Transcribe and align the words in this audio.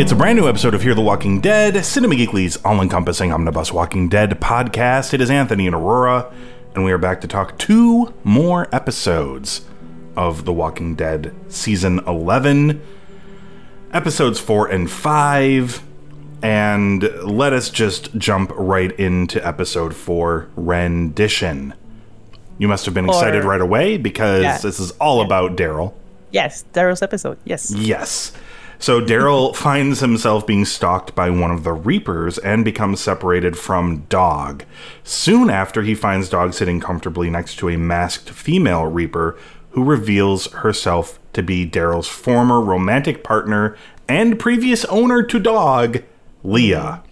It's 0.00 0.12
a 0.12 0.16
brand 0.16 0.38
new 0.38 0.48
episode 0.48 0.72
of 0.72 0.80
Hear 0.80 0.94
the 0.94 1.02
Walking 1.02 1.42
Dead, 1.42 1.84
Cinema 1.84 2.14
Geekly's 2.14 2.56
all 2.64 2.80
encompassing 2.80 3.32
omnibus 3.32 3.70
Walking 3.70 4.08
Dead 4.08 4.30
podcast. 4.40 5.12
It 5.12 5.20
is 5.20 5.28
Anthony 5.28 5.66
and 5.66 5.76
Aurora, 5.76 6.32
and 6.74 6.84
we 6.84 6.90
are 6.92 6.96
back 6.96 7.20
to 7.20 7.28
talk 7.28 7.58
two 7.58 8.14
more 8.24 8.66
episodes 8.74 9.60
of 10.16 10.46
The 10.46 10.54
Walking 10.54 10.94
Dead 10.94 11.34
Season 11.48 11.98
11, 12.06 12.80
episodes 13.92 14.40
4 14.40 14.68
and 14.68 14.90
5. 14.90 15.82
And 16.42 17.02
let 17.22 17.52
us 17.52 17.68
just 17.68 18.16
jump 18.16 18.52
right 18.54 18.92
into 18.98 19.46
episode 19.46 19.94
4 19.94 20.48
Rendition. 20.56 21.74
You 22.56 22.68
must 22.68 22.86
have 22.86 22.94
been 22.94 23.06
excited 23.06 23.44
right 23.44 23.60
away 23.60 23.98
because 23.98 24.42
Yeah. 24.44 24.56
this 24.56 24.80
is 24.80 24.92
all 24.92 25.20
about 25.20 25.56
Daryl. 25.56 25.92
Yes, 26.30 26.64
Daryl's 26.72 27.02
episode. 27.02 27.36
Yes. 27.44 27.70
Yes. 27.76 28.32
So 28.80 29.00
Daryl 29.00 29.54
finds 29.66 30.00
himself 30.00 30.46
being 30.46 30.64
stalked 30.64 31.14
by 31.14 31.30
one 31.30 31.50
of 31.50 31.62
the 31.64 31.72
Reapers 31.72 32.38
and 32.38 32.64
becomes 32.64 33.00
separated 33.00 33.56
from 33.56 34.06
Dog. 34.08 34.64
Soon 35.04 35.50
after, 35.50 35.82
he 35.82 35.94
finds 35.94 36.30
Dog 36.30 36.54
sitting 36.54 36.80
comfortably 36.80 37.30
next 37.30 37.56
to 37.56 37.68
a 37.68 37.76
masked 37.76 38.30
female 38.30 38.86
Reaper 38.86 39.38
who 39.72 39.84
reveals 39.84 40.46
herself 40.52 41.20
to 41.34 41.42
be 41.42 41.68
Daryl's 41.68 42.08
former 42.08 42.60
romantic 42.60 43.22
partner 43.22 43.76
and 44.08 44.38
previous 44.38 44.84
owner 44.86 45.22
to 45.22 45.38
Dog, 45.38 46.02
Leah. 46.42 47.02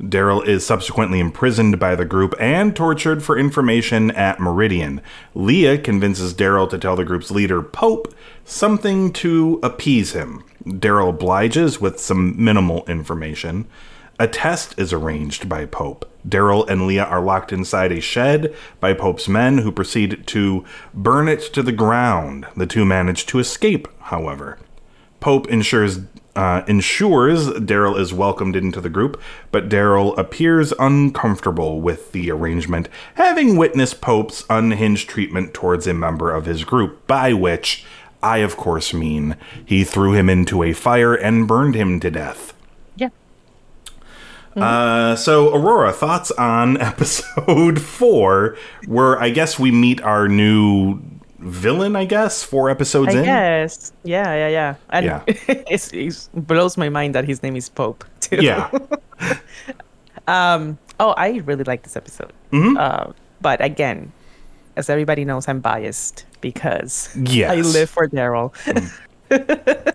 Daryl 0.00 0.46
is 0.46 0.66
subsequently 0.66 1.20
imprisoned 1.20 1.78
by 1.78 1.94
the 1.94 2.04
group 2.04 2.34
and 2.38 2.76
tortured 2.76 3.22
for 3.22 3.38
information 3.38 4.10
at 4.10 4.40
Meridian. 4.40 5.00
Leah 5.34 5.78
convinces 5.78 6.34
Daryl 6.34 6.68
to 6.68 6.78
tell 6.78 6.96
the 6.96 7.04
group's 7.04 7.30
leader, 7.30 7.62
Pope, 7.62 8.12
something 8.44 9.12
to 9.14 9.58
appease 9.62 10.12
him. 10.12 10.42
Daryl 10.66 11.10
obliges 11.10 11.80
with 11.80 12.00
some 12.00 12.42
minimal 12.42 12.84
information. 12.86 13.66
A 14.18 14.26
test 14.26 14.78
is 14.78 14.92
arranged 14.92 15.48
by 15.48 15.66
Pope. 15.66 16.10
Daryl 16.26 16.68
and 16.68 16.86
Leah 16.86 17.04
are 17.04 17.20
locked 17.20 17.52
inside 17.52 17.92
a 17.92 18.00
shed 18.00 18.54
by 18.80 18.92
Pope's 18.94 19.28
men, 19.28 19.58
who 19.58 19.70
proceed 19.70 20.26
to 20.26 20.64
burn 20.92 21.28
it 21.28 21.40
to 21.52 21.62
the 21.62 21.72
ground. 21.72 22.46
The 22.56 22.66
two 22.66 22.84
manage 22.84 23.26
to 23.26 23.38
escape, 23.38 23.86
however. 24.00 24.58
Pope 25.20 25.48
ensures 25.48 26.00
uh, 26.34 26.62
ensures 26.68 27.48
Daryl 27.48 27.98
is 27.98 28.12
welcomed 28.12 28.56
into 28.56 28.80
the 28.80 28.90
group, 28.90 29.18
but 29.50 29.70
Daryl 29.70 30.16
appears 30.18 30.72
uncomfortable 30.78 31.80
with 31.80 32.12
the 32.12 32.30
arrangement, 32.30 32.90
having 33.14 33.56
witnessed 33.56 34.02
Pope's 34.02 34.44
unhinged 34.50 35.08
treatment 35.08 35.54
towards 35.54 35.86
a 35.86 35.94
member 35.94 36.30
of 36.30 36.44
his 36.44 36.62
group, 36.62 37.06
by 37.06 37.32
which 37.32 37.86
I, 38.26 38.38
of 38.38 38.56
course, 38.56 38.92
mean 38.92 39.36
he 39.64 39.84
threw 39.84 40.12
him 40.12 40.28
into 40.28 40.62
a 40.62 40.72
fire 40.72 41.14
and 41.14 41.46
burned 41.46 41.74
him 41.74 42.00
to 42.00 42.10
death. 42.10 42.52
Yeah. 42.96 43.10
Uh, 44.56 45.14
so, 45.16 45.54
Aurora, 45.54 45.92
thoughts 45.92 46.30
on 46.32 46.80
episode 46.92 47.80
four, 47.80 48.56
where 48.86 49.20
I 49.20 49.30
guess 49.30 49.58
we 49.58 49.70
meet 49.70 50.00
our 50.02 50.28
new 50.28 50.98
villain, 51.38 51.94
I 51.94 52.06
guess, 52.06 52.42
four 52.42 52.70
episodes 52.70 53.14
I 53.14 53.18
in? 53.18 53.24
guess. 53.24 53.92
Yeah, 54.02 54.34
yeah, 54.34 54.48
yeah. 54.48 54.74
And 54.90 55.06
Yeah. 55.06 55.22
it's, 55.68 55.92
it 55.92 56.28
blows 56.34 56.76
my 56.76 56.88
mind 56.88 57.14
that 57.14 57.24
his 57.26 57.42
name 57.42 57.54
is 57.56 57.68
Pope 57.68 58.04
too. 58.20 58.40
Yeah. 58.42 58.70
Um, 60.28 60.78
oh, 60.98 61.14
I 61.16 61.38
really 61.46 61.62
like 61.62 61.82
this 61.84 61.94
episode. 61.96 62.32
Mm-hmm. 62.50 62.76
Uh, 62.76 63.12
but 63.40 63.62
again, 63.62 64.10
as 64.76 64.88
everybody 64.90 65.24
knows, 65.24 65.48
I'm 65.48 65.60
biased 65.60 66.24
because 66.40 67.08
Yes. 67.16 67.50
I 67.50 67.60
live 67.60 67.90
for 67.90 68.08
Daryl. 68.08 68.52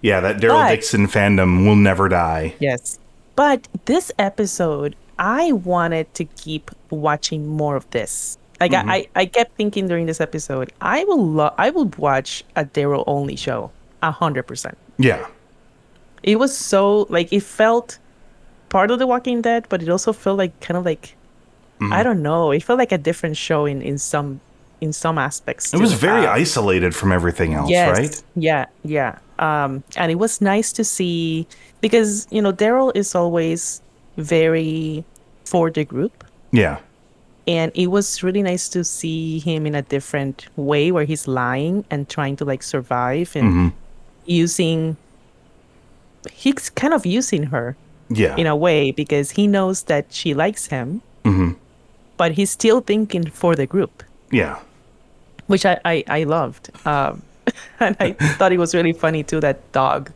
Yeah, 0.00 0.20
that 0.20 0.36
Daryl 0.36 0.68
Dixon 0.68 1.08
fandom 1.08 1.66
will 1.66 1.74
never 1.76 2.08
die. 2.08 2.54
yes. 2.60 2.98
But 3.34 3.66
this 3.86 4.10
episode, 4.18 4.94
I 5.18 5.52
wanted 5.52 6.12
to 6.14 6.24
keep 6.24 6.70
watching 6.90 7.46
more 7.48 7.74
of 7.76 7.88
this. 7.90 8.38
Like 8.60 8.72
Mm-hmm. 8.72 8.90
I, 8.90 9.08
I 9.16 9.26
kept 9.26 9.56
thinking 9.56 9.86
during 9.88 10.06
this 10.06 10.20
episode, 10.20 10.72
I 10.80 11.04
will 11.04 11.24
lo- 11.24 11.54
I 11.58 11.70
will 11.70 11.90
watch 11.98 12.44
a 12.56 12.64
Daryl 12.64 13.04
only 13.06 13.34
show, 13.36 13.70
a 14.02 14.10
hundred 14.12 14.44
percent. 14.44 14.76
Yeah. 14.98 15.26
it 16.22 16.38
was 16.38 16.56
so 16.56 17.06
like 17.10 17.32
it 17.32 17.42
felt 17.42 17.98
part 18.68 18.90
of 18.90 18.98
the 18.98 19.06
walking 19.06 19.40
dead 19.42 19.64
but 19.68 19.80
it 19.82 19.88
also 19.88 20.12
felt 20.12 20.36
like 20.36 20.52
kind 20.60 20.76
of 20.76 20.84
like 20.84 21.14
Mm-hmm. 21.80 21.92
i 21.92 22.02
don't 22.02 22.22
know 22.22 22.50
it 22.50 22.62
felt 22.62 22.78
like 22.78 22.92
a 22.92 22.98
different 22.98 23.36
show 23.36 23.64
in 23.66 23.82
in 23.82 23.98
some 23.98 24.40
in 24.80 24.92
some 24.92 25.18
aspects 25.18 25.72
It 25.74 25.80
was 25.80 25.92
very 25.94 26.26
Uh, 26.26 26.40
isolated 26.42 26.94
from 26.94 27.10
everything 27.12 27.54
else, 27.54 27.70
yes 27.70 27.98
right? 27.98 28.22
yeah 28.36 28.66
yeah 28.84 29.18
um 29.38 29.82
and 29.96 30.10
it 30.10 30.18
was 30.18 30.40
nice 30.40 30.72
to 30.78 30.82
see 30.84 31.46
because 31.80 32.26
you 32.30 32.42
know 32.42 32.52
daryl 32.52 32.90
is 32.94 33.14
always 33.14 33.80
very 34.16 35.04
for 35.44 35.70
the 35.70 35.84
group 35.84 36.24
Yeah. 36.52 36.76
and 37.46 37.70
it 37.74 37.88
was 37.88 38.22
really 38.22 38.42
nice 38.42 38.68
to 38.70 38.82
see 38.84 39.38
him 39.38 39.66
in 39.66 39.74
a 39.74 39.82
different 39.82 40.46
way 40.56 40.90
where 40.92 41.06
he's 41.06 41.26
lying 41.28 41.84
and 41.90 42.08
trying 42.08 42.36
to 42.36 42.44
like 42.44 42.62
survive 42.62 43.34
and 43.38 43.46
Mm-hmm. 43.48 43.68
using 44.26 44.96
he's 46.32 46.70
kind 46.70 46.94
of 46.94 47.06
using 47.06 47.44
her 47.54 47.76
Yeah. 48.10 48.34
in 48.36 48.46
a 48.46 48.56
way 48.56 48.90
because 48.90 49.32
he 49.38 49.46
knows 49.46 49.82
that 49.84 50.04
she 50.10 50.34
likes 50.34 50.66
him, 50.68 51.02
Mm-hmm. 51.24 51.50
But 52.18 52.32
he's 52.32 52.50
still 52.50 52.80
thinking 52.82 53.30
for 53.30 53.56
the 53.56 53.64
group, 53.66 54.02
yeah. 54.30 54.58
which 55.46 55.64
I 55.64 55.80
I, 55.84 56.04
I 56.08 56.24
loved. 56.24 56.68
Um, 56.86 57.22
and 57.80 57.96
I 58.00 58.12
thought 58.36 58.52
it 58.52 58.58
was 58.58 58.74
really 58.74 58.92
funny 58.92 59.22
too 59.24 59.40
that 59.40 59.58
dog 59.72 60.12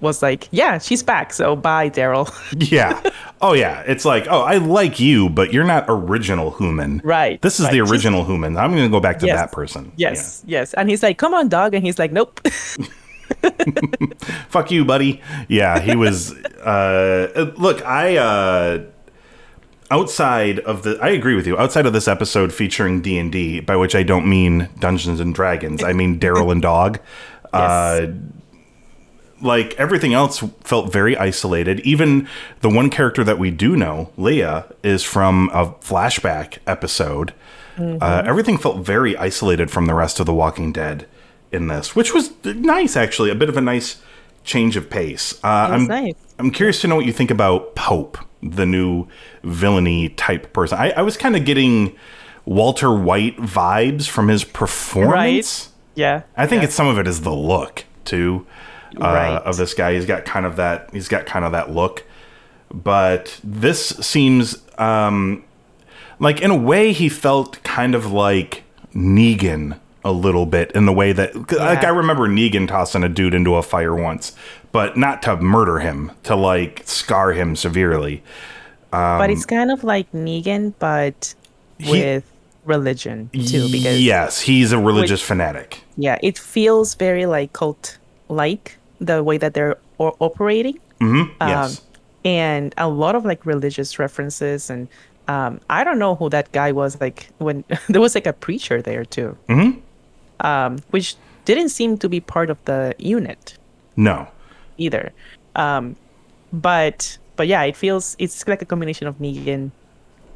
was 0.00 0.20
like, 0.22 0.48
"Yeah, 0.50 0.78
she's 0.78 1.02
back, 1.04 1.32
so 1.32 1.54
bye, 1.56 1.88
Daryl." 1.88 2.26
Yeah. 2.72 3.00
Oh, 3.40 3.52
yeah. 3.54 3.84
It's 3.86 4.04
like, 4.04 4.26
oh, 4.28 4.40
I 4.42 4.56
like 4.58 4.98
you, 4.98 5.28
but 5.28 5.52
you're 5.52 5.64
not 5.68 5.84
original 5.88 6.50
human. 6.50 7.00
Right, 7.04 7.40
This 7.42 7.60
is 7.60 7.66
right. 7.66 7.72
the 7.72 7.78
She's- 7.78 7.90
original 7.92 8.24
human. 8.24 8.56
I'm 8.56 8.70
going 8.72 8.82
to 8.84 8.88
go 8.90 9.00
back 9.00 9.18
to 9.20 9.26
Yes. 9.26 9.38
that 9.38 9.52
person. 9.52 9.92
yes, 9.96 10.42
yes, 10.46 10.74
and 10.74 10.88
he's 10.90 11.02
like, 11.02 11.16
"Come 11.18 11.32
on, 11.34 11.48
dog," 11.48 11.74
and 11.74 11.84
he's 11.84 11.98
like, 11.98 12.10
"Nope." 12.12 12.40
Fuck 14.48 14.70
you, 14.70 14.84
buddy. 14.84 15.20
Yeah. 15.48 15.80
He 15.80 15.96
was. 15.96 16.32
uh, 16.32 17.52
look, 17.56 17.84
I. 17.84 18.16
Uh, 18.16 18.84
outside 19.94 20.58
of 20.60 20.82
the 20.82 20.98
i 21.00 21.08
agree 21.08 21.36
with 21.36 21.46
you 21.46 21.56
outside 21.58 21.86
of 21.86 21.92
this 21.92 22.08
episode 22.08 22.52
featuring 22.52 23.00
d&d 23.00 23.60
by 23.60 23.76
which 23.76 23.94
i 23.94 24.02
don't 24.02 24.28
mean 24.28 24.68
dungeons 24.78 25.20
and 25.20 25.34
dragons 25.34 25.82
i 25.84 25.92
mean 25.92 26.18
daryl 26.18 26.50
and 26.50 26.62
dog 26.62 26.98
uh, 27.52 28.06
like 29.40 29.74
everything 29.74 30.14
else 30.14 30.42
felt 30.62 30.90
very 30.90 31.16
isolated. 31.16 31.78
Even 31.80 32.26
the 32.62 32.70
one 32.70 32.88
character 32.90 33.22
that 33.22 33.38
we 33.38 33.50
do 33.50 33.76
know, 33.76 34.10
Leah, 34.16 34.64
is 34.82 35.04
from 35.04 35.50
a 35.52 35.66
flashback 35.66 36.58
episode. 36.66 37.34
Uh, 37.78 38.22
everything 38.24 38.56
felt 38.56 38.78
very 38.78 39.16
isolated 39.16 39.70
from 39.70 39.86
the 39.86 39.94
rest 39.94 40.18
of 40.18 40.26
The 40.26 40.34
Walking 40.34 40.72
Dead 40.72 41.06
in 41.52 41.68
this, 41.68 41.94
which 41.94 42.14
was 42.14 42.30
nice, 42.44 42.96
actually. 42.96 43.30
A 43.30 43.34
bit 43.34 43.48
of 43.48 43.56
a 43.56 43.60
nice 43.60 44.00
change 44.44 44.76
of 44.76 44.88
pace. 44.88 45.34
Uh, 45.44 45.68
I'm, 45.72 45.86
nice. 45.86 46.14
I'm 46.38 46.50
curious 46.50 46.80
to 46.82 46.88
know 46.88 46.96
what 46.96 47.04
you 47.04 47.12
think 47.12 47.30
about 47.30 47.74
Pope, 47.74 48.16
the 48.44 48.66
new 48.66 49.06
villainy 49.42 50.10
type 50.10 50.52
person. 50.52 50.78
I, 50.78 50.90
I 50.90 51.02
was 51.02 51.16
kind 51.16 51.34
of 51.36 51.44
getting 51.44 51.96
Walter 52.44 52.94
White 52.94 53.38
vibes 53.38 54.06
from 54.06 54.28
his 54.28 54.44
performance. 54.44 55.12
Right. 55.14 55.68
yeah, 55.94 56.22
I 56.36 56.46
think 56.46 56.62
it's 56.62 56.74
some 56.74 56.86
of 56.86 56.98
it 56.98 57.06
is 57.08 57.22
the 57.22 57.32
look 57.34 57.84
too 58.04 58.46
uh, 58.96 59.00
Right. 59.00 59.36
of 59.44 59.56
this 59.56 59.72
guy. 59.74 59.94
He's 59.94 60.06
got 60.06 60.24
kind 60.24 60.44
of 60.46 60.56
that. 60.56 60.90
He's 60.92 61.08
got 61.08 61.24
kind 61.26 61.44
of 61.44 61.52
that 61.52 61.70
look, 61.70 62.04
but 62.72 63.40
this 63.42 63.88
seems 63.88 64.62
um, 64.78 65.42
like 66.18 66.40
in 66.40 66.50
a 66.50 66.56
way 66.56 66.92
he 66.92 67.08
felt 67.08 67.62
kind 67.62 67.94
of 67.94 68.12
like 68.12 68.64
Negan 68.94 69.78
a 70.04 70.12
little 70.12 70.44
bit 70.44 70.70
in 70.72 70.84
the 70.84 70.92
way 70.92 71.12
that 71.12 71.32
'cause, 71.32 71.58
like 71.58 71.82
I 71.82 71.88
remember 71.88 72.28
Negan 72.28 72.68
tossing 72.68 73.02
a 73.02 73.08
dude 73.08 73.32
into 73.34 73.54
a 73.56 73.62
fire 73.62 73.94
once, 73.94 74.36
but 74.74 74.96
not 74.98 75.22
to 75.22 75.36
murder 75.38 75.78
him, 75.78 76.10
to 76.24 76.34
like 76.34 76.82
scar 76.84 77.32
him 77.32 77.54
severely. 77.54 78.22
but 78.90 79.30
it's 79.30 79.46
kind 79.46 79.70
of 79.70 79.84
like 79.84 80.10
Negan, 80.12 80.74
but 80.78 81.34
with 81.88 82.24
religion 82.64 83.30
too. 83.32 83.68
Because 83.70 84.00
yes, 84.02 84.40
he's 84.40 84.72
a 84.72 84.78
religious 84.90 85.22
fanatic. 85.22 85.68
yeah, 85.96 86.18
it 86.22 86.36
feels 86.38 86.94
very 86.96 87.26
like 87.26 87.52
cult 87.52 87.98
like 88.28 88.76
the 89.00 89.22
way 89.22 89.38
that 89.38 89.54
they're 89.54 89.76
o- 90.00 90.16
operating. 90.18 90.78
hmm 91.00 91.24
yes. 91.40 91.80
and 92.24 92.74
a 92.78 92.88
lot 92.88 93.14
of 93.14 93.24
like 93.24 93.44
religious 93.46 93.98
references 93.98 94.70
and 94.70 94.88
um 95.28 95.58
i 95.68 95.82
don't 95.84 95.98
know 95.98 96.14
who 96.14 96.26
that 96.30 96.46
guy 96.52 96.70
was 96.72 96.92
like 97.04 97.18
when 97.38 97.64
there 97.92 98.00
was 98.00 98.14
like 98.14 98.26
a 98.26 98.32
preacher 98.46 98.80
there 98.88 99.04
too 99.16 99.36
Mhm. 99.48 99.70
um 100.40 100.78
which 100.94 101.16
didn't 101.44 101.68
seem 101.78 101.98
to 101.98 102.08
be 102.08 102.20
part 102.20 102.48
of 102.54 102.58
the 102.70 102.94
unit 102.98 103.58
No. 103.96 104.16
Either 104.78 105.12
um 105.56 105.96
but 106.52 107.18
but 107.36 107.46
yeah 107.46 107.62
it 107.62 107.76
feels 107.76 108.16
it's 108.18 108.46
like 108.48 108.62
a 108.62 108.66
combination 108.66 109.06
of 109.06 109.18
negan 109.18 109.70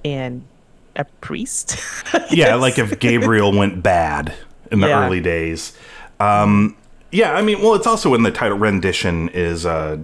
and 0.04 0.48
a 0.96 1.04
priest 1.20 1.76
Yeah, 2.30 2.54
like 2.56 2.78
if 2.78 2.98
Gabriel 2.98 3.52
went 3.52 3.82
bad 3.82 4.34
in 4.72 4.80
the 4.80 4.88
Yeah. 4.88 5.04
early 5.06 5.20
days. 5.20 5.76
Um, 6.20 6.76
yeah, 7.12 7.34
I 7.34 7.42
mean, 7.42 7.62
well, 7.62 7.74
it's 7.74 7.86
also 7.86 8.14
in 8.14 8.22
the 8.22 8.30
title 8.30 8.58
rendition 8.58 9.28
is 9.30 9.64
uh, 9.64 9.98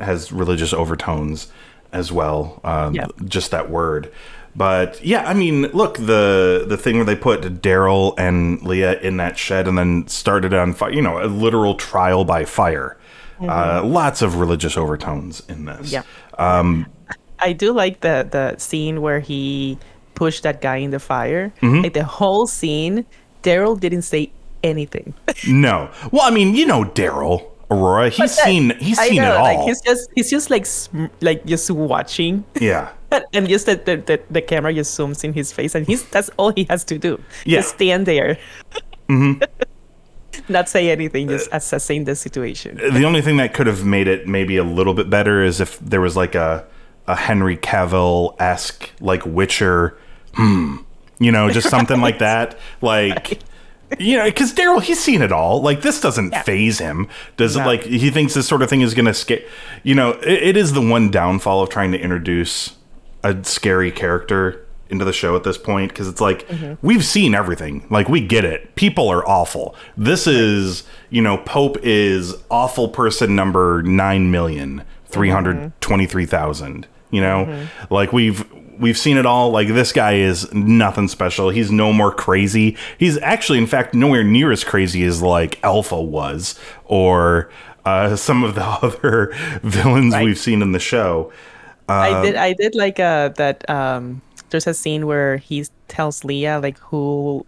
has 0.00 0.32
religious 0.32 0.72
overtones 0.72 1.48
as 1.92 2.10
well. 2.12 2.60
Uh, 2.64 2.90
Yeah. 2.94 3.06
Just 3.26 3.50
that 3.50 3.70
word. 3.70 4.10
But 4.56 5.04
yeah, 5.04 5.28
I 5.28 5.34
mean, 5.34 5.62
look 5.72 5.98
the 5.98 6.64
the 6.66 6.76
thing 6.76 6.96
where 6.96 7.04
they 7.04 7.16
put 7.16 7.42
Daryl 7.62 8.14
and 8.18 8.62
Leah 8.62 8.98
in 9.00 9.16
that 9.18 9.38
shed 9.38 9.68
and 9.68 9.78
then 9.78 10.08
started 10.08 10.52
on 10.54 10.72
fire. 10.74 10.90
You 10.90 11.02
know, 11.02 11.22
a 11.22 11.26
literal 11.26 11.74
trial 11.76 12.24
by 12.24 12.44
fire. 12.44 12.96
Uh, 13.40 13.82
lots 13.84 14.22
of 14.22 14.36
religious 14.36 14.76
overtones 14.76 15.42
in 15.48 15.64
this. 15.64 15.92
Yeah. 15.92 16.02
I 17.40 17.52
do 17.52 17.72
like 17.72 18.00
the 18.00 18.26
the 18.30 18.56
scene 18.58 19.00
where 19.00 19.20
he 19.20 19.78
pushed 20.14 20.42
that 20.42 20.60
guy 20.60 20.76
in 20.76 20.90
the 20.90 20.98
fire. 20.98 21.52
Mm-hmm. 21.62 21.82
Like 21.82 21.94
the 21.94 22.04
whole 22.04 22.46
scene, 22.46 23.06
Daryl 23.42 23.78
didn't 23.78 24.02
say 24.02 24.32
anything. 24.62 25.14
No. 25.46 25.88
Well, 26.10 26.22
I 26.22 26.30
mean, 26.30 26.56
you 26.56 26.66
know 26.66 26.82
Daryl 26.82 27.46
Aurora. 27.70 28.10
He's 28.10 28.32
seen 28.32 28.76
he's 28.80 28.98
I 28.98 29.08
seen 29.08 29.22
know, 29.22 29.34
it 29.34 29.36
all. 29.36 29.44
like 29.44 29.60
he's 29.68 29.80
just 29.82 30.10
he's 30.16 30.30
just 30.30 30.50
like 30.50 30.66
like 31.20 31.46
just 31.46 31.70
watching, 31.70 32.44
yeah. 32.60 32.90
and 33.32 33.48
just 33.48 33.66
the, 33.66 33.76
the 33.76 33.96
the 33.98 34.20
the 34.30 34.42
camera 34.42 34.74
just 34.74 34.98
zooms 34.98 35.22
in 35.22 35.32
his 35.32 35.52
face, 35.52 35.76
and 35.76 35.86
he's 35.86 36.02
that's 36.10 36.28
all 36.38 36.50
he 36.50 36.64
has 36.68 36.82
to 36.90 36.98
do. 36.98 37.22
Yeah. 37.44 37.58
Just 37.60 37.76
stand 37.76 38.06
there. 38.06 38.36
Mm-hmm. 39.08 39.42
Not 40.48 40.68
say 40.68 40.90
anything, 40.90 41.28
Uh, 41.28 41.32
just 41.38 41.48
assessing 41.52 42.04
the 42.04 42.14
situation. 42.14 42.76
The 42.76 43.04
only 43.04 43.22
thing 43.22 43.36
that 43.38 43.54
could 43.54 43.66
have 43.66 43.84
made 43.84 44.08
it 44.08 44.26
maybe 44.26 44.56
a 44.56 44.64
little 44.64 44.94
bit 44.94 45.08
better 45.10 45.42
is 45.42 45.60
if 45.60 45.78
there 45.80 46.00
was 46.00 46.16
like 46.16 46.34
a 46.34 46.64
a 47.06 47.16
Henry 47.16 47.56
Cavill 47.56 48.34
esque 48.38 48.90
like 49.00 49.24
Witcher, 49.24 49.96
hmm, 50.34 50.76
you 51.18 51.32
know, 51.32 51.50
just 51.50 51.68
something 51.70 52.00
like 52.00 52.18
that, 52.28 52.58
like. 52.80 53.40
You 53.98 54.18
know, 54.18 54.24
because 54.26 54.52
Daryl, 54.52 54.82
he's 54.82 55.00
seen 55.02 55.22
it 55.22 55.32
all. 55.32 55.62
Like 55.62 55.80
this 55.80 55.98
doesn't 55.98 56.32
Yeah. 56.32 56.42
faze 56.42 56.78
him. 56.78 57.08
Does 57.38 57.56
it? 57.56 57.60
No. 57.60 57.66
Like 57.66 57.84
he 57.84 58.10
thinks 58.10 58.34
this 58.34 58.46
sort 58.46 58.60
of 58.60 58.68
thing 58.68 58.82
is 58.82 58.92
going 58.92 59.06
to 59.06 59.14
scare. 59.14 59.40
You 59.82 59.94
know, 59.94 60.10
it, 60.20 60.42
it 60.42 60.56
is 60.58 60.74
the 60.74 60.82
one 60.82 61.10
downfall 61.10 61.62
of 61.62 61.70
trying 61.70 61.92
to 61.92 61.98
introduce 61.98 62.76
a 63.24 63.42
scary 63.44 63.90
character 63.90 64.66
into 64.90 65.04
the 65.04 65.12
show 65.12 65.36
at 65.36 65.44
this 65.44 65.58
point 65.58 65.90
because 65.90 66.08
it's 66.08 66.20
like 66.20 66.48
we've 66.82 67.04
seen 67.04 67.34
everything. 67.34 67.86
Like 67.90 68.08
we 68.08 68.20
get 68.26 68.44
it. 68.44 68.74
People 68.74 69.08
are 69.08 69.26
awful. 69.28 69.74
This 69.96 70.26
is 70.26 70.84
you 71.10 71.22
know 71.22 71.38
Pope 71.38 71.76
is 71.82 72.34
awful 72.50 72.88
person 72.88 73.34
number 73.36 73.82
nine 73.82 74.30
million 74.30 74.82
three 75.06 75.30
hundred 75.30 75.72
twenty 75.80 76.06
three 76.06 76.26
thousand. 76.26 76.86
You 77.10 77.20
know, 77.22 77.66
like 77.90 78.12
we've 78.12 78.44
we've 78.78 78.98
seen 78.98 79.16
it 79.16 79.24
all. 79.26 79.50
Like 79.50 79.68
this 79.68 79.92
guy 79.92 80.14
is 80.14 80.52
nothing 80.52 81.08
special. 81.08 81.48
He's 81.50 81.70
no 81.70 81.92
more 81.92 82.12
crazy. 82.12 82.76
He's 82.98 83.18
actually, 83.18 83.58
in 83.58 83.66
fact, 83.66 83.94
nowhere 83.94 84.22
near 84.22 84.52
as 84.52 84.62
crazy 84.64 85.02
as 85.04 85.22
like 85.22 85.58
Alpha 85.64 86.00
was 86.00 86.58
or 86.84 87.50
uh, 87.86 88.14
some 88.16 88.44
of 88.44 88.54
the 88.54 88.62
other 88.82 89.32
villains 89.62 90.12
Right. 90.14 90.24
we've 90.24 90.38
seen 90.38 90.60
in 90.62 90.72
the 90.72 90.78
show. 90.78 91.32
I 91.88 92.22
did 92.22 92.34
I 92.36 92.52
did 92.52 92.74
like 92.74 93.00
uh 93.00 93.30
that 93.36 93.68
um 93.70 94.20
there's 94.50 94.66
a 94.66 94.74
scene 94.74 95.06
where 95.06 95.36
he 95.38 95.64
tells 95.88 96.24
Leah 96.24 96.58
like 96.60 96.78
who 96.78 97.44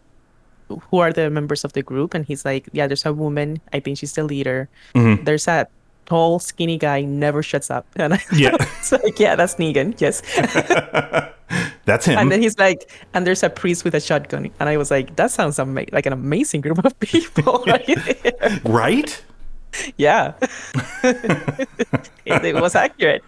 who 0.90 0.98
are 0.98 1.12
the 1.12 1.28
members 1.30 1.64
of 1.64 1.72
the 1.72 1.82
group 1.82 2.14
and 2.14 2.24
he's 2.26 2.44
like 2.44 2.68
yeah 2.72 2.86
there's 2.86 3.04
a 3.06 3.12
woman 3.12 3.60
I 3.72 3.80
think 3.80 3.98
she's 3.98 4.12
the 4.14 4.22
leader 4.24 4.68
Mm-hmm. 4.94 5.24
there's 5.24 5.48
a 5.48 5.66
tall 6.06 6.38
skinny 6.38 6.76
guy 6.78 7.02
never 7.02 7.42
shuts 7.42 7.70
up 7.70 7.86
and 7.96 8.14
I, 8.14 8.20
Yeah. 8.32 8.54
it's 8.60 8.92
like 8.92 9.18
yeah 9.18 9.34
that's 9.36 9.54
Negan 9.56 9.94
yes 10.00 10.22
That's 11.84 12.06
him. 12.06 12.18
and 12.18 12.30
then 12.30 12.40
he's 12.40 12.56
like 12.58 12.88
and 13.14 13.26
there's 13.26 13.42
a 13.42 13.50
priest 13.50 13.82
with 13.84 13.94
a 13.94 14.00
shotgun 14.00 14.50
and 14.60 14.68
I 14.68 14.76
was 14.76 14.90
like 14.90 15.16
that 15.16 15.30
sounds 15.32 15.58
ama- 15.58 15.86
like 15.92 16.06
an 16.06 16.12
amazing 16.12 16.60
group 16.60 16.78
of 16.84 16.98
people 17.00 17.64
right 17.66 18.62
right? 18.64 19.24
Yeah. 19.96 20.34
It, 22.26 22.44
it 22.44 22.54
was 22.54 22.76
accurate. 22.76 23.24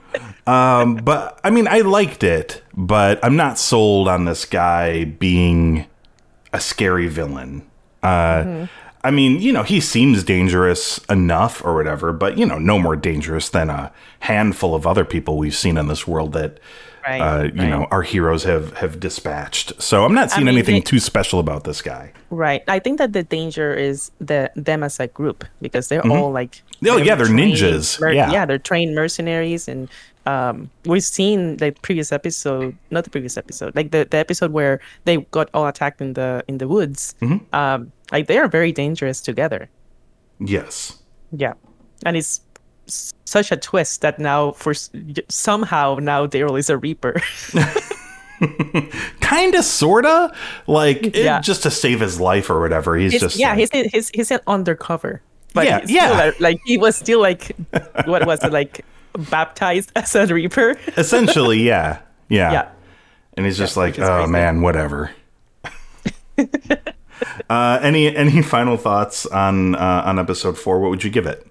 Um, 0.46 0.96
but 0.96 1.40
I 1.42 1.50
mean, 1.50 1.66
I 1.66 1.80
liked 1.80 2.22
it, 2.22 2.62
but 2.74 3.18
I'm 3.24 3.36
not 3.36 3.58
sold 3.58 4.06
on 4.06 4.26
this 4.26 4.44
guy 4.44 5.04
being 5.04 5.86
a 6.52 6.60
scary 6.60 7.08
villain. 7.08 7.68
Uh, 8.02 8.68
I 9.04 9.10
mean, 9.10 9.40
you 9.40 9.52
know, 9.52 9.64
he 9.64 9.80
seems 9.80 10.22
dangerous 10.22 10.98
enough 11.08 11.64
or 11.64 11.74
whatever, 11.74 12.12
but 12.12 12.38
you 12.38 12.46
know, 12.46 12.58
no 12.58 12.78
more 12.78 12.94
dangerous 12.94 13.48
than 13.48 13.70
a 13.70 13.92
handful 14.20 14.74
of 14.74 14.86
other 14.86 15.04
people 15.04 15.36
we've 15.36 15.56
seen 15.56 15.76
in 15.76 15.88
this 15.88 16.06
world 16.06 16.32
that, 16.34 16.60
Right, 17.06 17.20
uh, 17.20 17.42
you 17.44 17.66
know, 17.68 17.86
our 17.90 18.02
heroes 18.02 18.44
have 18.44 18.72
have 18.78 19.00
dispatched. 19.00 19.80
So 19.82 20.04
I'm 20.04 20.14
not 20.14 20.30
seeing 20.30 20.46
mean, 20.46 20.54
anything 20.54 20.76
they- 20.76 20.80
too 20.92 21.00
special 21.00 21.40
about 21.40 21.64
this 21.64 21.82
guy. 21.82 22.12
Right. 22.30 22.62
I 22.68 22.78
think 22.78 22.98
that 22.98 23.12
the 23.12 23.22
danger 23.24 23.74
is 23.74 24.10
the 24.20 24.50
them 24.54 24.82
as 24.82 24.98
a 25.00 25.06
group 25.08 25.44
because 25.60 25.88
they're 25.88 26.06
all 26.06 26.30
like 26.32 26.62
Oh, 26.84 26.94
very 26.96 27.06
yeah, 27.06 27.14
they're 27.16 27.26
trained 27.26 27.54
ninjas. 27.56 28.00
mer- 28.00 28.12
Yeah. 28.12 28.30
yeah, 28.32 28.46
they're 28.46 28.58
trained 28.58 28.94
mercenaries 28.94 29.68
and 29.68 29.88
um 30.24 30.70
we've 30.86 31.02
seen 31.02 31.56
the 31.56 31.72
previous 31.82 32.12
episode 32.12 32.76
not 32.94 33.02
the 33.02 33.10
previous 33.10 33.36
episode 33.36 33.74
like 33.74 33.90
the, 33.90 34.06
the 34.08 34.16
episode 34.18 34.52
where 34.52 34.78
they 35.04 35.16
got 35.34 35.50
all 35.52 35.66
attacked 35.66 36.00
in 36.00 36.12
the 36.14 36.44
in 36.46 36.58
the 36.58 36.68
woods 36.68 37.16
Mm-hmm. 37.20 37.42
um 37.52 37.90
like 38.12 38.28
they 38.28 38.38
are 38.38 38.46
very 38.46 38.70
dangerous 38.70 39.20
together 39.20 39.66
Yes. 40.38 41.02
yeah 41.32 41.54
and 42.06 42.16
it's 42.16 42.41
such 42.86 43.50
a 43.52 43.56
twist 43.56 44.00
that 44.02 44.18
now 44.18 44.52
for 44.52 44.74
somehow 45.28 45.98
now 46.00 46.26
Daryl 46.26 46.58
is 46.58 46.68
a 46.70 46.76
reaper 46.76 47.20
Kind 49.20 49.54
of, 49.54 49.64
sorta, 49.64 50.34
like 50.66 51.06
it- 51.06 51.14
Yeah. 51.16 51.40
just 51.40 51.62
to 51.62 51.70
save 51.70 52.00
his 52.00 52.18
life 52.20 52.50
or 52.50 52.60
whatever. 52.60 52.96
He's 52.96 53.12
He's- 53.12 53.22
just 53.22 53.36
yeah, 53.36 53.50
like- 53.54 53.72
he's 53.72 53.92
he's 53.92 54.08
he's 54.12 54.30
an 54.32 54.40
undercover. 54.48 55.22
But 55.54 55.66
Yeah, 55.66 55.80
he's 55.80 55.90
yeah. 55.92 56.10
like, 56.10 56.40
like 56.40 56.60
he 56.64 56.76
was 56.76 56.96
still 56.96 57.20
like 57.20 57.52
what 58.04 58.26
was 58.26 58.42
it 58.42 58.52
like 58.52 58.84
baptized 59.30 59.92
as 59.96 60.14
a 60.16 60.26
reaper? 60.26 60.76
essentially, 60.96 61.60
yeah, 61.62 62.00
yeah. 62.28 62.52
Yeah. 62.52 62.68
And 63.36 63.46
he's 63.46 63.56
just 63.58 63.76
Yeah, 63.76 63.82
like, 63.82 63.98
oh 64.00 64.16
crazy." 64.26 64.32
man, 64.32 64.60
whatever. 64.62 65.10
uh, 67.48 67.78
any 67.82 68.14
any 68.16 68.42
final 68.42 68.76
thoughts 68.76 69.26
on 69.26 69.74
uh, 69.76 70.02
on 70.04 70.18
episode 70.18 70.58
four? 70.58 70.80
What 70.80 70.90
would 70.90 71.04
you 71.04 71.10
give 71.10 71.26
it? 71.26 71.46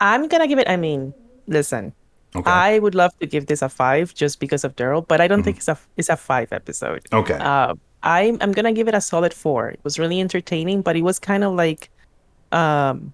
I'm 0.00 0.28
gonna 0.28 0.46
give 0.46 0.58
it. 0.58 0.68
I 0.68 0.76
mean, 0.76 1.14
listen, 1.46 1.92
Okay. 2.36 2.50
I 2.50 2.78
would 2.80 2.94
love 2.96 3.16
to 3.20 3.26
give 3.26 3.46
this 3.46 3.62
a 3.62 3.68
five 3.68 4.12
just 4.12 4.40
because 4.40 4.64
of 4.64 4.74
Daryl, 4.74 5.06
but 5.06 5.20
I 5.20 5.28
don't 5.28 5.42
think 5.44 5.58
it's 5.58 5.68
a 5.68 5.78
it's 5.96 6.08
a 6.08 6.16
five 6.16 6.52
episode. 6.52 7.06
Okay. 7.12 7.34
Uh, 7.38 7.74
I'm 8.02 8.38
I'm 8.40 8.50
gonna 8.52 8.72
give 8.72 8.88
it 8.88 8.94
a 8.94 9.00
solid 9.00 9.32
four. 9.32 9.70
It 9.70 9.80
was 9.84 9.98
really 9.98 10.20
entertaining, 10.20 10.82
but 10.82 10.96
it 10.96 11.02
was 11.02 11.18
kind 11.20 11.44
of 11.44 11.54
like, 11.54 11.90
um, 12.50 13.12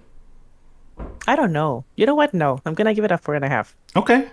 I 1.28 1.36
don't 1.36 1.52
know. 1.52 1.84
You 1.96 2.06
know 2.06 2.14
what? 2.14 2.32
No, 2.32 2.60
I'm 2.64 2.72
gonna 2.74 2.94
give 2.94 3.04
it 3.04 3.12
a 3.12 3.18
four 3.18 3.34
and 3.34 3.44
a 3.44 3.48
half. 3.48 3.76
okay. 3.94 4.28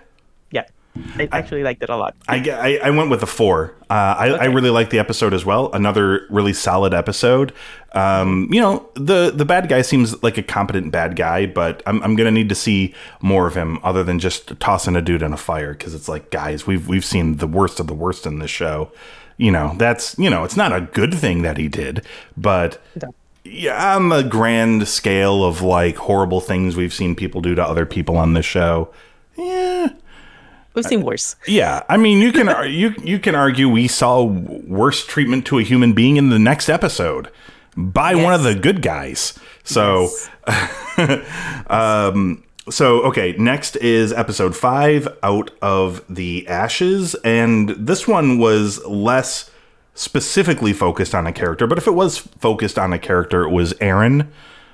I 1.16 1.28
actually 1.30 1.62
liked 1.62 1.82
it 1.82 1.90
a 1.90 1.96
lot. 1.96 2.16
I, 2.26 2.38
I, 2.82 2.88
I 2.88 2.90
went 2.90 3.08
with 3.08 3.22
a 3.22 3.26
four. 3.26 3.74
Uh, 3.88 3.92
I, 4.18 4.26
I 4.30 4.44
really 4.46 4.70
liked 4.70 4.90
the 4.90 4.98
episode 4.98 5.32
as 5.32 5.44
well. 5.44 5.70
Another 5.72 6.26
really 6.28 6.52
solid 6.52 6.92
episode. 6.92 7.52
Um, 7.92 8.48
you 8.52 8.60
know, 8.60 8.88
the 8.94 9.30
the 9.30 9.44
bad 9.44 9.68
guy 9.68 9.82
seems 9.82 10.20
like 10.22 10.38
a 10.38 10.42
competent 10.42 10.90
bad 10.90 11.14
guy, 11.14 11.46
but 11.46 11.82
I'm, 11.86 12.02
I'm 12.02 12.16
gonna 12.16 12.32
need 12.32 12.48
to 12.48 12.54
see 12.56 12.94
more 13.22 13.46
of 13.46 13.54
him 13.54 13.78
other 13.84 14.02
than 14.02 14.18
just 14.18 14.58
tossing 14.60 14.96
a 14.96 15.00
dude 15.00 15.22
in 15.22 15.32
a 15.32 15.36
fire 15.36 15.72
because 15.72 15.94
it's 15.94 16.08
like, 16.08 16.30
guys, 16.30 16.66
we've 16.66 16.88
we've 16.88 17.04
seen 17.04 17.36
the 17.36 17.46
worst 17.46 17.78
of 17.80 17.86
the 17.86 17.94
worst 17.94 18.26
in 18.26 18.40
this 18.40 18.50
show. 18.50 18.90
You 19.36 19.52
know, 19.52 19.74
that's 19.78 20.18
you 20.18 20.28
know, 20.28 20.42
it's 20.42 20.56
not 20.56 20.72
a 20.72 20.80
good 20.80 21.14
thing 21.14 21.42
that 21.42 21.58
he 21.58 21.68
did, 21.68 22.04
but 22.36 22.82
No. 23.00 23.14
yeah, 23.44 23.94
on 23.96 24.08
the 24.08 24.22
grand 24.22 24.88
scale 24.88 25.44
of 25.44 25.62
like 25.62 25.96
horrible 25.96 26.40
things 26.40 26.74
we've 26.74 26.92
seen 26.94 27.14
people 27.14 27.40
do 27.40 27.54
to 27.54 27.62
other 27.64 27.86
people 27.86 28.16
on 28.16 28.32
this 28.34 28.44
show, 28.46 28.92
yeah. 29.36 29.90
We've 30.78 30.86
seen 30.86 31.02
worse. 31.02 31.34
Yeah, 31.48 31.82
I 31.88 31.96
mean, 31.96 32.18
you 32.20 32.30
can 32.30 32.70
you 32.70 32.94
you 33.02 33.18
can 33.18 33.34
argue 33.34 33.68
we 33.68 33.88
saw 33.88 34.22
worse 34.22 35.04
treatment 35.04 35.44
to 35.46 35.58
a 35.58 35.62
human 35.62 35.92
being 35.92 36.16
in 36.16 36.28
the 36.28 36.38
next 36.38 36.68
episode 36.68 37.30
by 37.76 38.14
one 38.14 38.32
of 38.32 38.44
the 38.44 38.54
good 38.54 38.80
guys. 38.80 39.36
So, 39.64 40.08
um, 41.66 42.44
so 42.70 43.02
okay, 43.02 43.34
next 43.38 43.74
is 43.76 44.12
episode 44.12 44.56
five, 44.56 45.08
Out 45.20 45.50
of 45.60 46.04
the 46.08 46.46
Ashes, 46.46 47.16
and 47.24 47.70
this 47.70 48.06
one 48.06 48.38
was 48.38 48.84
less 48.86 49.50
specifically 49.94 50.72
focused 50.72 51.12
on 51.12 51.26
a 51.26 51.32
character, 51.32 51.66
but 51.66 51.76
if 51.76 51.88
it 51.88 51.94
was 51.94 52.18
focused 52.18 52.78
on 52.78 52.92
a 52.92 53.00
character, 53.00 53.42
it 53.42 53.50
was 53.50 53.74
Aaron. 53.80 54.30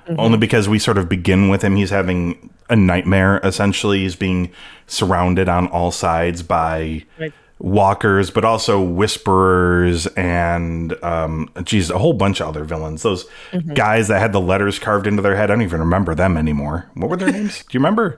Only 0.07 0.37
because 0.37 0.69
we 0.69 0.77
sort 0.77 0.99
of 0.99 1.09
begin 1.09 1.49
with 1.49 1.63
him. 1.63 1.77
He's 1.77 1.89
having 1.89 2.51
a 2.69 2.75
nightmare, 2.75 3.39
essentially. 3.43 3.99
He's 3.99 4.15
being 4.15 4.51
surrounded 4.87 5.49
on 5.49 5.67
all 5.67 5.91
sides 5.91 6.41
by 6.43 7.03
Right. 7.19 7.33
walkers, 7.59 8.29
but 8.31 8.43
also 8.45 8.81
whisperers 8.81 10.07
and, 10.15 10.95
um, 11.03 11.49
geez, 11.63 11.89
a 11.89 11.97
whole 11.97 12.13
bunch 12.13 12.39
of 12.41 12.47
other 12.49 12.63
villains. 12.63 13.03
Those 13.03 13.25
guys 13.73 14.07
that 14.09 14.19
had 14.19 14.31
the 14.33 14.41
letters 14.41 14.77
carved 14.79 15.07
into 15.07 15.21
their 15.21 15.35
head. 15.35 15.49
I 15.51 15.53
don't 15.55 15.61
even 15.63 15.79
remember 15.79 16.13
them 16.15 16.37
anymore. 16.37 16.89
What 16.95 17.09
were 17.09 17.17
their 17.17 17.31
names? 17.31 17.59
Do 17.59 17.65
you 17.71 17.79
remember? 17.79 18.17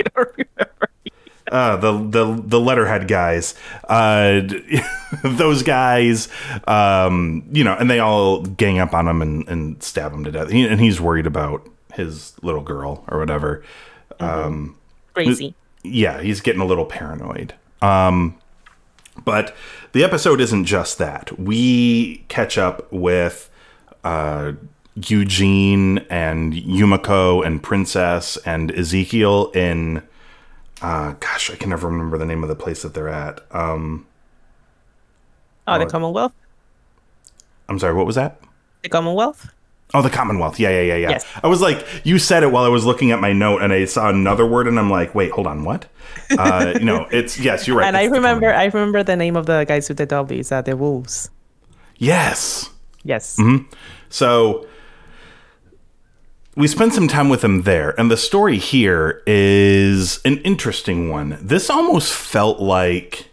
I 0.00 0.02
don't 0.14 0.28
remember. 0.36 0.70
Uh, 1.50 1.76
the 1.76 1.92
the 2.08 2.42
the 2.46 2.60
letterhead 2.60 3.06
guys, 3.08 3.54
uh, 3.86 4.40
those 5.24 5.62
guys, 5.62 6.28
um, 6.66 7.44
you 7.52 7.62
know, 7.62 7.74
and 7.74 7.90
they 7.90 7.98
all 7.98 8.40
gang 8.42 8.78
up 8.78 8.94
on 8.94 9.06
him 9.06 9.20
and, 9.20 9.46
and 9.48 9.82
stab 9.82 10.14
him 10.14 10.24
to 10.24 10.30
death. 10.30 10.48
He, 10.50 10.66
and 10.66 10.80
he's 10.80 10.98
worried 10.98 11.26
about 11.26 11.68
his 11.92 12.34
little 12.42 12.62
girl 12.62 13.04
or 13.08 13.18
whatever. 13.18 13.62
um 14.20 14.76
Crazy. 15.14 15.54
Yeah, 15.82 16.20
he's 16.22 16.40
getting 16.40 16.60
a 16.62 16.64
little 16.64 16.86
paranoid. 16.86 17.54
Um, 17.82 18.38
but 19.24 19.54
the 19.92 20.04
episode 20.04 20.40
isn't 20.40 20.64
just 20.64 20.98
that. 20.98 21.38
We 21.38 22.24
catch 22.28 22.56
up 22.56 22.90
with 22.92 23.50
uh, 24.04 24.52
Eugene 24.94 25.98
and 26.08 26.54
Yumiko 26.54 27.44
and 27.44 27.62
Princess 27.62 28.36
and 28.46 28.70
Ezekiel 28.70 29.50
in. 29.54 30.02
Uh, 30.80 31.12
gosh, 31.20 31.50
I 31.50 31.56
can 31.56 31.70
never 31.70 31.88
remember 31.88 32.16
the 32.16 32.24
name 32.26 32.42
of 32.42 32.48
the 32.48 32.56
place 32.56 32.82
that 32.82 32.94
they're 32.94 33.08
at. 33.08 33.40
Um, 33.50 34.06
Oh, 35.68 35.78
the 35.78 35.86
Commonwealth. 35.86 36.32
I'm 37.68 37.78
sorry, 37.78 37.94
what 37.94 38.06
was 38.06 38.16
that? 38.16 38.40
The 38.82 38.88
Commonwealth. 38.88 39.52
Oh, 39.94 40.02
the 40.02 40.10
Commonwealth. 40.10 40.58
Yeah, 40.58 40.70
yeah, 40.70 40.80
yeah, 40.80 40.96
yeah. 40.96 41.10
Yes. 41.10 41.26
I 41.42 41.48
was 41.48 41.60
like, 41.60 41.86
you 42.04 42.18
said 42.18 42.42
it 42.42 42.50
while 42.50 42.64
I 42.64 42.68
was 42.68 42.84
looking 42.84 43.10
at 43.10 43.20
my 43.20 43.32
note, 43.32 43.60
and 43.62 43.72
I 43.72 43.84
saw 43.84 44.08
another 44.08 44.46
word, 44.46 44.66
and 44.66 44.78
I'm 44.78 44.90
like, 44.90 45.14
wait, 45.14 45.32
hold 45.32 45.46
on, 45.46 45.64
what? 45.64 45.86
Uh, 46.30 46.74
you 46.78 46.84
know, 46.84 47.06
it's 47.12 47.38
yes, 47.38 47.66
you're 47.66 47.76
right. 47.76 47.86
And 47.86 47.96
I 47.96 48.04
remember, 48.04 48.52
I 48.52 48.64
remember 48.64 49.02
the 49.02 49.16
name 49.16 49.36
of 49.36 49.46
the 49.46 49.64
guys 49.64 49.88
with 49.88 49.98
the 49.98 50.06
W's. 50.06 50.50
Uh, 50.50 50.62
the 50.62 50.76
Wolves. 50.76 51.30
Yes. 51.98 52.70
Yes. 53.04 53.36
Mm-hmm. 53.36 53.70
So 54.08 54.66
we 56.56 56.66
spent 56.68 56.92
some 56.94 57.08
time 57.08 57.28
with 57.28 57.40
them 57.40 57.62
there, 57.62 57.98
and 57.98 58.10
the 58.10 58.16
story 58.16 58.58
here 58.58 59.22
is 59.26 60.20
an 60.24 60.38
interesting 60.38 61.10
one. 61.10 61.38
This 61.40 61.70
almost 61.70 62.12
felt 62.12 62.60
like 62.60 63.28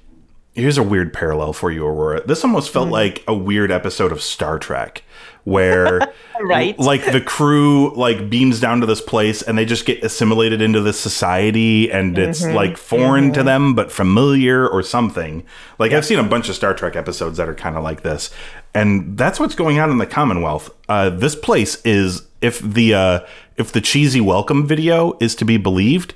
here's 0.59 0.77
a 0.77 0.83
weird 0.83 1.13
parallel 1.13 1.53
for 1.53 1.71
you, 1.71 1.85
Aurora. 1.85 2.25
This 2.25 2.43
almost 2.43 2.71
felt 2.71 2.89
like 2.89 3.23
a 3.27 3.33
weird 3.33 3.71
episode 3.71 4.11
of 4.11 4.21
Star 4.21 4.59
Trek. 4.59 5.03
Where 5.45 5.99
Right. 6.41 6.77
like 6.77 7.11
the 7.11 7.21
crew 7.21 7.93
like 7.95 8.29
beams 8.29 8.59
down 8.59 8.81
to 8.81 8.85
this 8.85 9.01
place 9.01 9.41
and 9.41 9.57
they 9.57 9.65
just 9.65 9.85
get 9.85 10.03
assimilated 10.03 10.61
into 10.61 10.79
this 10.81 10.99
society 10.99 11.91
and 11.91 12.17
it's 12.17 12.45
like 12.45 12.77
foreign 12.77 13.33
to 13.33 13.41
them 13.43 13.73
but 13.73 13.91
familiar 13.91 14.67
or 14.67 14.83
something. 14.83 15.43
Like 15.79 15.91
I've 15.91 16.05
seen 16.05 16.19
a 16.19 16.23
bunch 16.23 16.49
of 16.49 16.55
Star 16.55 16.73
Trek 16.73 16.95
episodes 16.95 17.37
that 17.37 17.49
are 17.49 17.55
kind 17.55 17.75
of 17.77 17.83
like 17.83 18.03
this. 18.03 18.29
And 18.73 19.17
that's 19.17 19.39
what's 19.39 19.55
going 19.55 19.79
on 19.79 19.89
in 19.89 19.97
the 19.97 20.05
Commonwealth. 20.05 20.69
Uh, 20.87 21.09
this 21.09 21.35
place 21.35 21.81
is 21.83 22.27
if 22.41 22.59
the 22.59 22.93
uh, 22.93 23.19
if 23.57 23.71
the 23.71 23.81
cheesy 23.81 24.21
welcome 24.21 24.67
video 24.67 25.17
is 25.19 25.35
to 25.35 25.45
be 25.45 25.57
believed, 25.57 26.13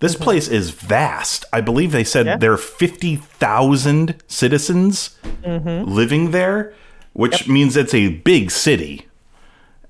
this 0.00 0.14
mm-hmm. 0.14 0.24
place 0.24 0.48
is 0.48 0.70
vast. 0.70 1.44
I 1.52 1.60
believe 1.60 1.92
they 1.92 2.04
said 2.04 2.26
Yeah. 2.26 2.36
there 2.36 2.52
are 2.52 2.58
50,000 2.58 4.22
citizens 4.26 5.16
mm-hmm. 5.42 5.90
living 5.90 6.30
there, 6.32 6.74
which 7.12 7.48
means 7.48 7.76
it's 7.76 7.94
a 7.94 8.08
big 8.08 8.50
city. 8.50 9.06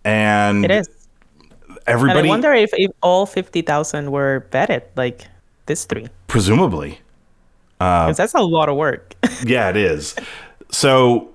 And 0.04 0.64
It 0.64 0.70
is. 0.70 0.88
And 1.68 1.78
everybody 1.86 2.28
I 2.28 2.30
wonder 2.30 2.52
if, 2.52 2.70
if 2.74 2.90
all 3.02 3.26
50,000 3.26 4.10
were 4.10 4.46
vetted, 4.50 4.82
like 4.96 5.26
this 5.66 5.84
three. 5.84 6.08
presumably 6.28 7.00
Uh, 7.80 8.06
Because 8.06 8.16
that's 8.16 8.34
a 8.34 8.40
lot 8.40 8.68
of 8.68 8.76
work. 8.76 9.14
Yeah, 9.44 9.68
it 9.68 9.76
is. 9.76 10.14
So 10.70 11.34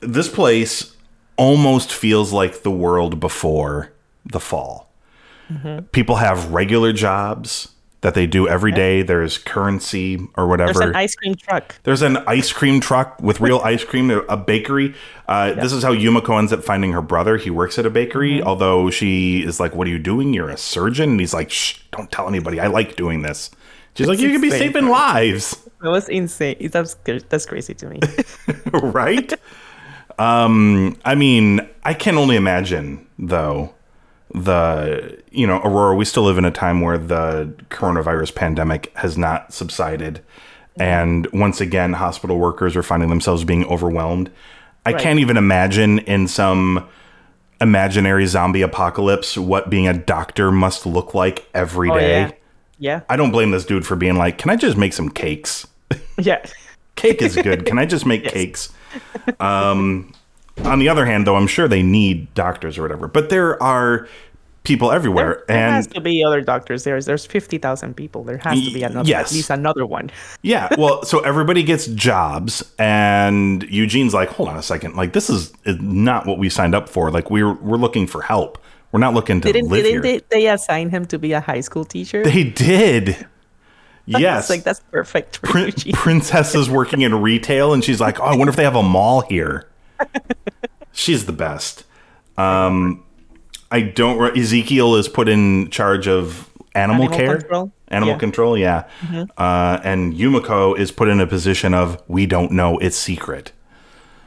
this 0.00 0.28
place 0.28 0.94
almost 1.36 1.92
feels 1.92 2.32
like 2.32 2.62
the 2.62 2.70
world 2.70 3.20
before 3.20 3.92
the 4.24 4.40
fall. 4.40 4.90
Mm-hmm. 5.50 5.86
People 5.92 6.16
have 6.16 6.52
regular 6.52 6.92
jobs 6.92 7.68
that 8.00 8.14
they 8.14 8.26
do 8.26 8.46
every 8.48 8.70
day. 8.70 9.02
There's 9.02 9.38
currency 9.38 10.20
or 10.36 10.46
whatever. 10.46 10.72
There's 10.72 10.88
an 10.90 10.94
ice 10.96 11.14
cream 11.16 11.34
truck. 11.34 11.74
There's 11.82 12.02
an 12.02 12.18
ice 12.28 12.52
cream 12.52 12.80
truck 12.80 13.20
with 13.20 13.40
real 13.40 13.58
ice 13.64 13.82
cream, 13.84 14.10
a 14.10 14.36
bakery. 14.36 14.94
Uh, 15.26 15.54
This 15.54 15.72
is 15.72 15.82
how 15.82 15.92
Yumiko 15.92 16.38
ends 16.38 16.52
up 16.52 16.62
finding 16.62 16.92
her 16.92 17.02
brother. 17.02 17.36
He 17.38 17.50
works 17.50 17.78
at 17.78 17.84
a 17.86 17.90
bakery, 17.90 18.34
Mm-hmm. 18.38 18.46
although 18.48 18.88
she 18.90 19.42
is 19.42 19.58
like, 19.58 19.74
What 19.74 19.86
are 19.88 19.90
you 19.90 19.98
doing? 19.98 20.32
You're 20.32 20.48
a 20.50 20.56
surgeon? 20.56 21.10
And 21.10 21.20
he's 21.20 21.34
like, 21.34 21.50
Shh, 21.50 21.80
don't 21.90 22.10
tell 22.10 22.28
anybody. 22.28 22.60
I 22.60 22.68
like 22.68 22.94
doing 22.96 23.22
this. 23.22 23.50
She's 23.94 24.06
like, 24.06 24.20
You 24.20 24.30
could 24.30 24.42
be 24.42 24.50
saving 24.50 24.86
lives. 24.88 25.56
That 25.82 25.90
was 25.90 26.08
insane. 26.08 26.68
That's, 26.70 26.94
that's 27.28 27.46
crazy 27.46 27.74
to 27.74 27.88
me. 27.88 28.00
right? 28.72 29.32
um, 30.18 30.96
I 31.04 31.14
mean, 31.14 31.60
I 31.84 31.94
can 31.94 32.16
only 32.16 32.36
imagine 32.36 33.06
though 33.18 33.74
the 34.34 35.18
you 35.30 35.46
know 35.46 35.60
Aurora. 35.62 35.94
We 35.96 36.04
still 36.04 36.24
live 36.24 36.38
in 36.38 36.44
a 36.44 36.50
time 36.50 36.80
where 36.80 36.98
the 36.98 37.52
coronavirus 37.70 38.34
pandemic 38.34 38.92
has 38.96 39.16
not 39.18 39.52
subsided, 39.52 40.20
and 40.78 41.26
once 41.32 41.60
again, 41.60 41.94
hospital 41.94 42.38
workers 42.38 42.76
are 42.76 42.82
finding 42.82 43.08
themselves 43.08 43.44
being 43.44 43.64
overwhelmed. 43.66 44.30
I 44.86 44.92
Right. 44.92 45.02
can't 45.02 45.18
even 45.18 45.36
imagine 45.36 45.98
in 46.00 46.28
some 46.28 46.86
imaginary 47.60 48.24
zombie 48.26 48.62
apocalypse 48.62 49.36
what 49.36 49.68
being 49.68 49.88
a 49.88 49.92
doctor 49.94 50.52
must 50.52 50.86
look 50.86 51.12
like 51.14 51.46
every 51.54 51.90
Oh, 51.90 51.98
day. 51.98 52.20
yeah. 52.20 52.30
Yeah. 52.80 53.00
I 53.10 53.16
don't 53.16 53.32
blame 53.32 53.50
this 53.50 53.64
dude 53.64 53.84
for 53.84 53.96
being 53.96 54.16
like, 54.16 54.38
"Can 54.38 54.50
I 54.50 54.56
just 54.56 54.76
make 54.76 54.92
some 54.92 55.08
cakes?" 55.08 55.66
Yeah. 56.16 56.38
cake 56.94 57.20
is 57.22 57.34
good. 57.36 57.66
Can 57.66 57.78
I 57.78 57.84
just 57.86 58.06
make 58.06 58.24
cakes? 58.28 58.70
Um, 59.40 60.12
on 60.64 60.78
the 60.78 60.88
other 60.88 61.06
hand, 61.06 61.26
though, 61.26 61.36
I'm 61.36 61.46
sure 61.46 61.68
they 61.68 61.82
need 61.82 62.32
doctors 62.34 62.78
or 62.78 62.82
whatever. 62.82 63.08
But 63.08 63.30
there 63.30 63.62
are 63.62 64.08
people 64.64 64.92
everywhere, 64.92 65.38
and 65.48 65.56
There 65.56 65.70
has 65.70 65.86
to 65.88 66.00
be 66.00 66.22
other 66.22 66.42
doctors. 66.42 66.84
There's 66.84 67.06
there's 67.06 67.24
50,000 67.24 67.94
people. 67.96 68.22
There 68.22 68.36
has 68.38 68.62
to 68.62 68.72
be 68.72 68.82
another, 68.82 69.08
yes. 69.08 69.30
at 69.30 69.34
least 69.34 69.50
another 69.50 69.86
one. 69.86 70.10
yeah, 70.42 70.68
well, 70.76 71.04
so 71.04 71.20
everybody 71.20 71.62
gets 71.62 71.86
jobs, 71.86 72.62
and 72.78 73.62
Eugene's 73.64 74.12
like, 74.14 74.28
"Hold 74.30 74.50
on 74.50 74.56
a 74.56 74.62
second, 74.62 74.94
like 74.94 75.12
this 75.14 75.30
is 75.30 75.52
not 75.64 76.26
what 76.26 76.38
we 76.38 76.48
signed 76.50 76.74
up 76.74 76.88
for. 76.88 77.10
Like 77.10 77.30
we're 77.30 77.54
we're 77.54 77.78
looking 77.78 78.06
for 78.06 78.22
help. 78.22 78.58
We're 78.92 79.00
not 79.00 79.14
looking 79.14 79.40
to 79.40 79.52
Didn't, 79.52 79.70
live 79.70 79.84
didn't 79.84 80.04
here." 80.04 80.20
they, 80.20 80.24
they 80.30 80.48
assign 80.48 80.90
him 80.90 81.06
to 81.06 81.18
be 81.18 81.32
a 81.32 81.40
high 81.40 81.60
school 81.60 81.84
teacher? 81.84 82.22
They 82.22 82.44
did. 82.44 83.26
Yes. 84.10 84.44
It's 84.44 84.50
like, 84.50 84.62
that's 84.62 84.80
perfect 84.90 85.36
for 85.36 85.48
Prin- 85.48 85.72
Princess 85.92 86.54
is 86.54 86.70
working 86.70 87.02
in 87.02 87.20
retail, 87.20 87.74
and 87.74 87.84
she's 87.84 88.00
like, 88.00 88.18
"Oh, 88.18 88.24
I 88.24 88.36
wonder 88.36 88.48
if 88.48 88.56
they 88.56 88.64
have 88.64 88.74
a 88.74 88.82
mall 88.82 89.20
here." 89.20 89.66
she's 90.92 91.26
the 91.26 91.32
best. 91.32 91.84
Um, 92.36 93.04
I 93.70 93.82
don't. 93.82 94.18
Re- 94.18 94.40
Ezekiel 94.40 94.94
is 94.96 95.08
put 95.08 95.28
in 95.28 95.70
charge 95.70 96.08
of 96.08 96.48
animal, 96.74 97.04
Animal 97.04 97.18
care, 97.18 97.38
control? 97.38 97.72
animal 97.88 98.08
Yeah. 98.08 98.14
Mm-hmm. 98.14 98.20
control. 98.20 98.58
Yeah, 98.58 98.84
uh, 99.36 99.80
and 99.84 100.14
Yumiko 100.14 100.78
is 100.78 100.90
put 100.92 101.08
in 101.08 101.20
a 101.20 101.26
position 101.26 101.74
of 101.74 102.02
we 102.08 102.26
don't 102.26 102.52
know. 102.52 102.78
It's 102.78 102.96
secret. 102.96 103.52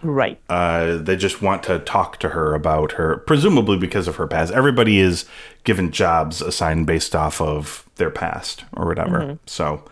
Right. 0.03 0.39
Uh, 0.49 0.97
they 0.97 1.15
just 1.15 1.43
want 1.43 1.61
to 1.63 1.77
talk 1.77 2.17
to 2.21 2.29
her 2.29 2.55
about 2.55 2.93
her, 2.93 3.17
presumably 3.17 3.77
because 3.77 4.07
of 4.07 4.15
her 4.15 4.25
past. 4.25 4.51
Everybody 4.51 4.99
is 4.99 5.25
given 5.63 5.91
jobs 5.91 6.41
assigned 6.41 6.87
based 6.87 7.15
off 7.15 7.39
of 7.39 7.87
their 7.97 8.09
past 8.09 8.63
or 8.73 8.87
whatever. 8.87 9.37
So, 9.45 9.83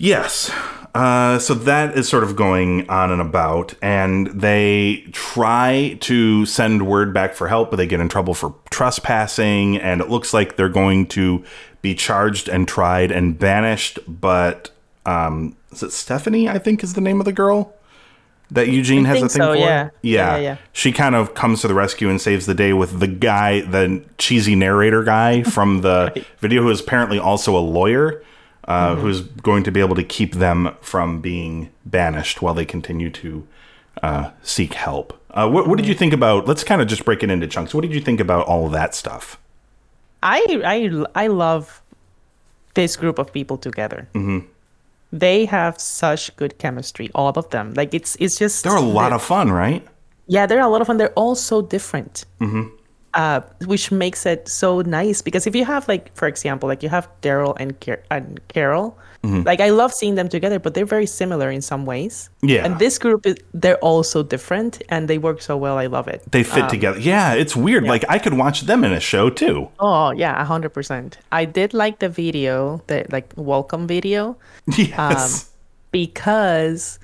yes. 0.00 0.50
Uh, 0.92 1.38
so 1.38 1.54
that 1.54 1.96
is 1.96 2.08
sort 2.08 2.24
of 2.24 2.34
going 2.34 2.88
on 2.90 3.12
and 3.12 3.20
about, 3.20 3.74
and 3.80 4.26
they 4.28 5.04
try 5.12 5.96
to 6.00 6.44
send 6.46 6.84
word 6.84 7.14
back 7.14 7.32
for 7.32 7.46
help, 7.46 7.70
but 7.70 7.76
they 7.76 7.86
get 7.86 8.00
in 8.00 8.08
trouble 8.08 8.34
for 8.34 8.54
trespassing, 8.70 9.76
and 9.76 10.00
it 10.00 10.08
looks 10.08 10.34
like 10.34 10.56
they're 10.56 10.68
going 10.68 11.06
to 11.06 11.44
be 11.80 11.94
charged 11.94 12.48
and 12.48 12.66
tried 12.66 13.12
and 13.12 13.38
banished. 13.38 14.00
But 14.08 14.70
um, 15.06 15.56
is 15.70 15.84
it 15.84 15.92
Stephanie? 15.92 16.48
I 16.48 16.58
think 16.58 16.82
is 16.82 16.94
the 16.94 17.00
name 17.00 17.20
of 17.20 17.24
the 17.24 17.32
girl 17.32 17.72
that 18.50 18.68
Eugene 18.68 19.04
has 19.04 19.18
a 19.18 19.28
thing 19.28 19.42
so, 19.42 19.52
for. 19.52 19.58
yeah. 19.58 19.66
yeah, 19.66 19.90
Yeah, 20.02 20.34
yeah, 20.34 20.38
yeah. 20.38 20.56
She 20.72 20.92
kind 20.92 21.14
of 21.14 21.34
comes 21.34 21.60
to 21.60 21.68
the 21.68 21.74
rescue 21.74 22.08
and 22.08 22.20
saves 22.20 22.46
the 22.46 22.54
day 22.54 22.72
with 22.72 22.98
the 22.98 23.06
guy, 23.06 23.60
the 23.60 24.04
cheesy 24.18 24.56
narrator 24.56 25.04
guy 25.04 25.42
from 25.42 25.82
the 25.82 26.24
video, 26.38 26.62
who 26.62 26.70
is 26.70 26.80
apparently 26.80 27.18
also 27.18 27.56
a 27.56 27.60
lawyer, 27.60 28.22
uh, 28.68 28.92
Mm-hmm. 28.94 29.00
who's 29.02 29.20
going 29.22 29.62
to 29.64 29.70
be 29.72 29.80
able 29.80 29.96
to 29.96 30.04
keep 30.04 30.34
them 30.34 30.74
from 30.80 31.20
being 31.20 31.70
banished 31.84 32.40
while 32.42 32.54
they 32.54 32.64
continue 32.64 33.10
to 33.10 33.46
uh, 34.02 34.30
seek 34.42 34.74
help. 34.74 35.18
Uh, 35.30 35.48
what, 35.48 35.66
what 35.68 35.76
did 35.76 35.84
Mm-hmm. 35.84 35.88
you 35.90 35.94
think 35.96 36.12
about? 36.12 36.46
Let's 36.48 36.64
kind 36.64 36.80
of 36.82 36.88
just 36.88 37.04
break 37.04 37.22
it 37.22 37.30
into 37.30 37.46
chunks. 37.46 37.72
What 37.74 37.82
did 37.82 37.92
you 37.92 38.00
think 38.00 38.20
about 38.20 38.46
all 38.46 38.66
of 38.66 38.72
that 38.72 38.94
stuff? 38.94 39.38
I 40.22 40.44
I 40.64 41.24
I 41.24 41.26
love 41.28 41.80
this 42.74 42.96
group 42.96 43.18
of 43.18 43.32
people 43.32 43.56
together. 43.56 44.06
Mm-hmm. 44.14 44.40
They 45.12 45.46
have 45.46 45.80
such 45.80 46.34
good 46.36 46.58
chemistry, 46.58 47.10
all 47.14 47.32
of 47.36 47.48
them. 47.50 47.72
Like 47.74 47.94
it's 47.94 48.16
it's 48.20 48.38
just 48.38 48.62
They're 48.64 48.76
a 48.76 48.80
lot 48.80 49.12
of 49.12 49.22
fun, 49.22 49.50
right? 49.50 49.82
yeah, 50.26 50.46
they're 50.46 50.60
a 50.60 50.68
lot 50.68 50.80
of 50.80 50.86
fun. 50.86 50.98
They're 50.98 51.12
all 51.16 51.34
so 51.34 51.62
different, 51.62 52.24
uh, 53.14 53.40
which 53.66 53.90
makes 53.90 54.26
it 54.26 54.48
so 54.48 54.80
nice. 54.82 55.22
Because 55.22 55.46
if 55.46 55.54
you 55.54 55.64
have 55.64 55.88
like, 55.88 56.14
for 56.16 56.28
example, 56.28 56.68
like 56.68 56.82
you 56.82 56.88
have 56.88 57.08
Daryl 57.22 57.56
and, 57.58 57.80
Car- 57.80 58.02
and 58.10 58.40
Carol, 58.48 58.98
mm-hmm. 59.24 59.42
like 59.42 59.60
I 59.60 59.70
love 59.70 59.92
seeing 59.92 60.14
them 60.14 60.28
together, 60.28 60.58
but 60.58 60.74
they're 60.74 60.86
very 60.86 61.06
similar 61.06 61.50
in 61.50 61.62
some 61.62 61.86
ways. 61.86 62.30
Yeah. 62.42 62.64
And 62.64 62.78
this 62.78 62.98
group 62.98 63.26
is 63.26 63.36
they're 63.52 63.78
all 63.78 64.02
so 64.02 64.22
different, 64.22 64.82
and 64.88 65.08
they 65.08 65.18
work 65.18 65.42
so 65.42 65.56
well. 65.56 65.76
I 65.78 65.86
love 65.86 66.08
it. 66.08 66.22
They 66.30 66.42
fit 66.42 66.64
um, 66.64 66.70
together. 66.70 66.98
Yeah, 66.98 67.34
it's 67.34 67.56
weird. 67.56 67.84
Like 67.84 68.04
I 68.08 68.18
could 68.18 68.34
watch 68.34 68.62
them 68.62 68.84
in 68.84 68.92
a 68.92 69.00
show 69.00 69.30
too. 69.30 69.68
Oh 69.78 70.10
yeah, 70.12 70.40
a 70.40 70.44
hundred 70.44 70.70
percent. 70.70 71.18
I 71.32 71.44
did 71.44 71.74
like 71.74 71.98
the 71.98 72.08
video, 72.08 72.82
the 72.86 73.06
like 73.10 73.32
welcome 73.36 73.86
video, 73.86 74.36
Yes. 74.76 74.98
Um, 74.98 75.50
because 75.90 76.98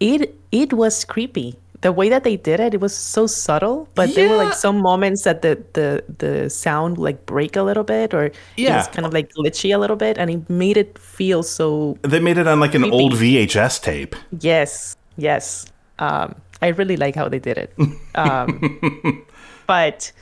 it 0.00 0.34
it 0.50 0.72
was 0.72 1.04
creepy. 1.04 1.58
The 1.82 1.90
way 1.92 2.08
that 2.08 2.22
they 2.22 2.36
did 2.36 2.60
it, 2.60 2.74
it 2.74 2.80
was 2.80 2.94
so 2.96 3.26
subtle, 3.26 3.88
but 3.94 4.14
there 4.14 4.28
were 4.28 4.36
like 4.36 4.54
some 4.54 4.78
moments 4.80 5.24
that 5.24 5.42
the 5.42 5.58
the 5.74 6.02
the 6.18 6.48
sound 6.48 6.96
like 6.96 7.26
break 7.26 7.56
a 7.56 7.62
little 7.62 7.82
bit, 7.84 8.14
or 8.14 8.30
Yeah. 8.56 8.86
kind 8.86 9.04
of 9.04 9.12
like 9.12 9.30
glitchy 9.34 9.74
a 9.74 9.78
little 9.78 9.96
bit, 9.96 10.16
and 10.16 10.30
it 10.30 10.48
made 10.48 10.76
it 10.76 10.96
feel 10.96 11.42
so. 11.42 11.98
they 12.02 12.20
made 12.20 12.38
it 12.38 12.46
on 12.46 12.60
like 12.60 12.74
an 12.74 12.84
old 12.90 13.14
VHS 13.14 13.82
tape. 13.82 14.14
Yes, 14.40 14.96
yes. 15.16 15.66
Um, 15.98 16.34
I 16.62 16.68
really 16.68 16.96
like 16.96 17.16
how 17.16 17.28
they 17.28 17.40
did 17.40 17.58
it. 17.58 17.74
Um, 18.14 18.62
but 19.66 20.12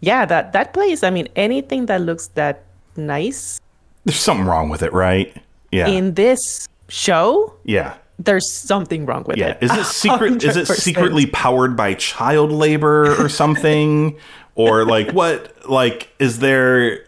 yeah, 0.00 0.26
that 0.26 0.52
that 0.52 0.72
place. 0.74 1.02
I 1.06 1.10
mean, 1.10 1.28
anything 1.36 1.86
that 1.86 2.00
looks 2.02 2.28
that 2.34 2.64
nice 2.96 3.60
There's 4.04 4.18
something 4.18 4.46
wrong 4.46 4.68
with 4.68 4.82
it, 4.82 4.92
right? 4.92 5.30
Yeah. 5.70 5.86
in 5.88 6.14
this 6.14 6.66
show, 6.88 7.54
yeah. 7.64 7.94
There's 8.18 8.52
something 8.52 9.06
wrong 9.06 9.24
with 9.26 9.36
Yeah. 9.36 9.48
it. 9.50 9.58
Is 9.62 9.70
it 9.72 9.84
secret 9.86 10.44
is 10.44 10.56
it 10.56 10.66
secretly 10.68 11.26
powered 11.26 11.76
by 11.76 11.94
child 11.94 12.52
labor 12.52 13.20
or 13.22 13.28
something? 13.28 14.16
or 14.56 14.84
like 14.84 15.10
what 15.12 15.52
like 15.68 16.10
is 16.20 16.38
there 16.38 17.00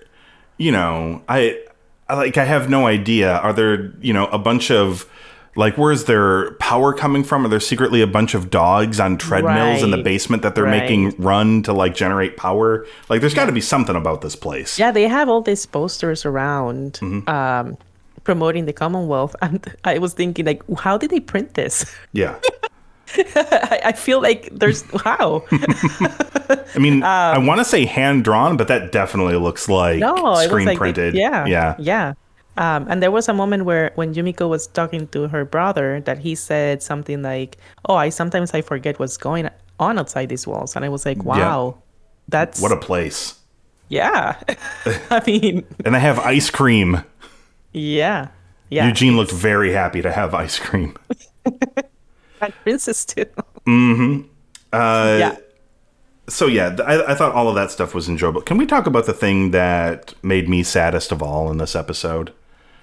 you 0.59 0.73
know, 0.73 1.23
I 1.29 1.63
I 2.09 2.15
like 2.15 2.37
I 2.39 2.45
have 2.45 2.69
no 2.71 2.87
idea. 2.87 3.37
Are 3.39 3.53
there, 3.53 3.93
you 4.01 4.13
know, 4.13 4.27
a 4.27 4.39
bunch 4.39 4.71
of 4.71 5.09
like 5.55 5.79
where's 5.79 6.05
their 6.05 6.53
power 6.55 6.93
coming 6.93 7.23
from? 7.25 7.45
Are 7.45 7.49
there 7.49 7.61
secretly 7.61 8.01
a 8.03 8.07
bunch 8.07 8.35
of 8.35 8.51
dogs 8.51 8.99
on 9.01 9.17
treadmills 9.17 9.83
in 9.83 9.91
the 9.91 9.99
basement 10.03 10.43
that 10.43 10.55
they're 10.55 10.65
Right. 10.65 10.83
making 10.83 11.15
run 11.19 11.63
to 11.63 11.73
like 11.73 11.95
generate 11.95 12.37
power? 12.37 12.85
Like 13.09 13.21
there's 13.21 13.33
got 13.35 13.47
to 13.47 13.53
be 13.53 13.61
something 13.61 13.97
about 13.97 14.21
this 14.23 14.35
place. 14.37 14.79
Yeah, 14.79 14.91
they 14.91 15.07
have 15.09 15.29
all 15.29 15.41
these 15.43 15.65
posters 15.67 16.25
around 16.27 16.95
Mm-hmm. 16.95 17.29
um, 17.29 17.77
promoting 18.27 18.67
the 18.67 18.73
Commonwealth, 18.75 19.37
and 19.43 19.63
I 19.87 19.99
was 20.03 20.13
thinking, 20.13 20.45
like, 20.45 20.63
how 20.83 20.99
did 20.99 21.11
they 21.15 21.21
print 21.21 21.55
this? 21.55 21.87
Yeah. 22.13 22.35
I, 23.17 23.81
I 23.85 23.93
feel 23.93 24.21
like 24.21 24.51
there's 24.51 24.83
how. 25.07 25.47
I 26.75 26.79
mean, 26.79 27.03
I 27.03 27.39
want 27.39 27.61
to 27.61 27.65
say 27.65 27.87
hand 27.87 28.25
drawn, 28.25 28.57
but 28.59 28.67
that 28.69 28.91
definitely 28.93 29.37
looks 29.37 29.69
like 29.71 30.03
Um, 30.03 30.15
No, 30.15 30.35
it 30.39 30.49
screen 30.51 30.67
like 30.67 30.77
printed. 30.79 31.15
yeah, 31.15 31.47
Yeah. 31.47 31.77
yeah. 31.79 32.15
Um, 32.59 32.87
and 32.89 33.01
there 33.03 33.11
was 33.13 33.29
a 33.29 33.35
moment 33.35 33.65
where 33.65 33.93
when 33.95 34.13
Yumiko 34.15 34.49
was 34.49 34.67
talking 34.67 35.07
to 35.15 35.29
her 35.29 35.45
brother, 35.45 36.01
that 36.09 36.19
he 36.19 36.35
said 36.35 36.83
something 36.83 37.21
like, 37.23 37.59
"Oh, 37.85 37.95
I 37.95 38.09
sometimes 38.09 38.55
I 38.57 38.63
forget 38.65 38.99
what's 38.99 39.17
going 39.21 39.49
on 39.79 39.99
outside 40.01 40.29
these 40.33 40.47
walls," 40.49 40.75
and 40.75 40.83
I 40.85 40.89
was 40.89 41.05
like, 41.05 41.21
"Wow, 41.23 41.77
that's 42.33 42.61
What 42.61 42.73
a 42.73 42.81
place. 42.81 43.37
yeah." 43.93 44.41
I 45.13 45.21
mean, 45.29 45.65
And 45.85 45.95
they 45.95 46.01
have 46.01 46.19
ice 46.19 46.49
cream. 46.51 47.05
Yeah, 47.77 48.29
yeah. 48.71 48.87
Eugene 48.89 49.17
looked 49.17 49.33
very 49.33 49.73
happy 49.73 50.01
to 50.03 50.11
have 50.11 50.35
ice 50.35 50.59
cream. 50.59 50.97
and 52.41 52.55
Princess 52.63 53.05
too. 53.05 53.27
Mm-hmm. 53.67 54.23
Uh, 54.73 55.17
yeah. 55.19 55.37
So 56.29 56.47
yeah, 56.47 56.77
I, 56.85 57.13
I 57.13 57.15
thought 57.15 57.33
all 57.33 57.49
of 57.49 57.55
that 57.55 57.71
stuff 57.71 57.95
was 57.95 58.09
enjoyable. 58.09 58.41
Can 58.41 58.57
we 58.57 58.67
talk 58.67 58.87
about 58.87 59.07
the 59.07 59.13
thing 59.13 59.53
that 59.53 60.15
made 60.25 60.49
me 60.49 60.63
saddest 60.63 61.13
of 61.13 61.23
all 61.23 61.51
in 61.51 61.59
this 61.59 61.77
episode? 61.77 62.33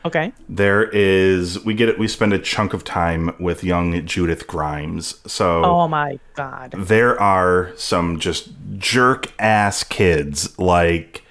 Okay. 0.05 0.31
There 0.47 0.83
is 0.91 1.63
we 1.65 1.73
get 1.73 1.89
it. 1.89 1.97
We 1.97 2.07
spend 2.07 2.33
a 2.33 2.39
chunk 2.39 2.73
of 2.73 2.83
time 2.83 3.33
with 3.39 3.63
young 3.63 4.05
Judith 4.05 4.47
Grimes. 4.47 5.15
So 5.25 5.63
Oh 5.63 5.87
my 5.87 6.19
god. 6.35 6.73
there 6.77 7.19
are 7.21 7.71
some 7.77 8.19
just 8.19 8.49
jerk 8.77 9.31
ass 9.39 9.83
kids 9.83 10.57
like 10.59 11.22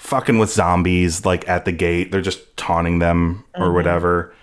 fucking 0.00 0.38
with 0.38 0.50
zombies 0.50 1.26
like 1.26 1.46
at 1.46 1.66
the 1.66 1.72
gate. 1.72 2.10
They're 2.10 2.22
just 2.22 2.56
taunting 2.56 3.00
them 3.00 3.44
or 3.54 3.66
mm-hmm. 3.66 3.74
whatever. 3.74 4.34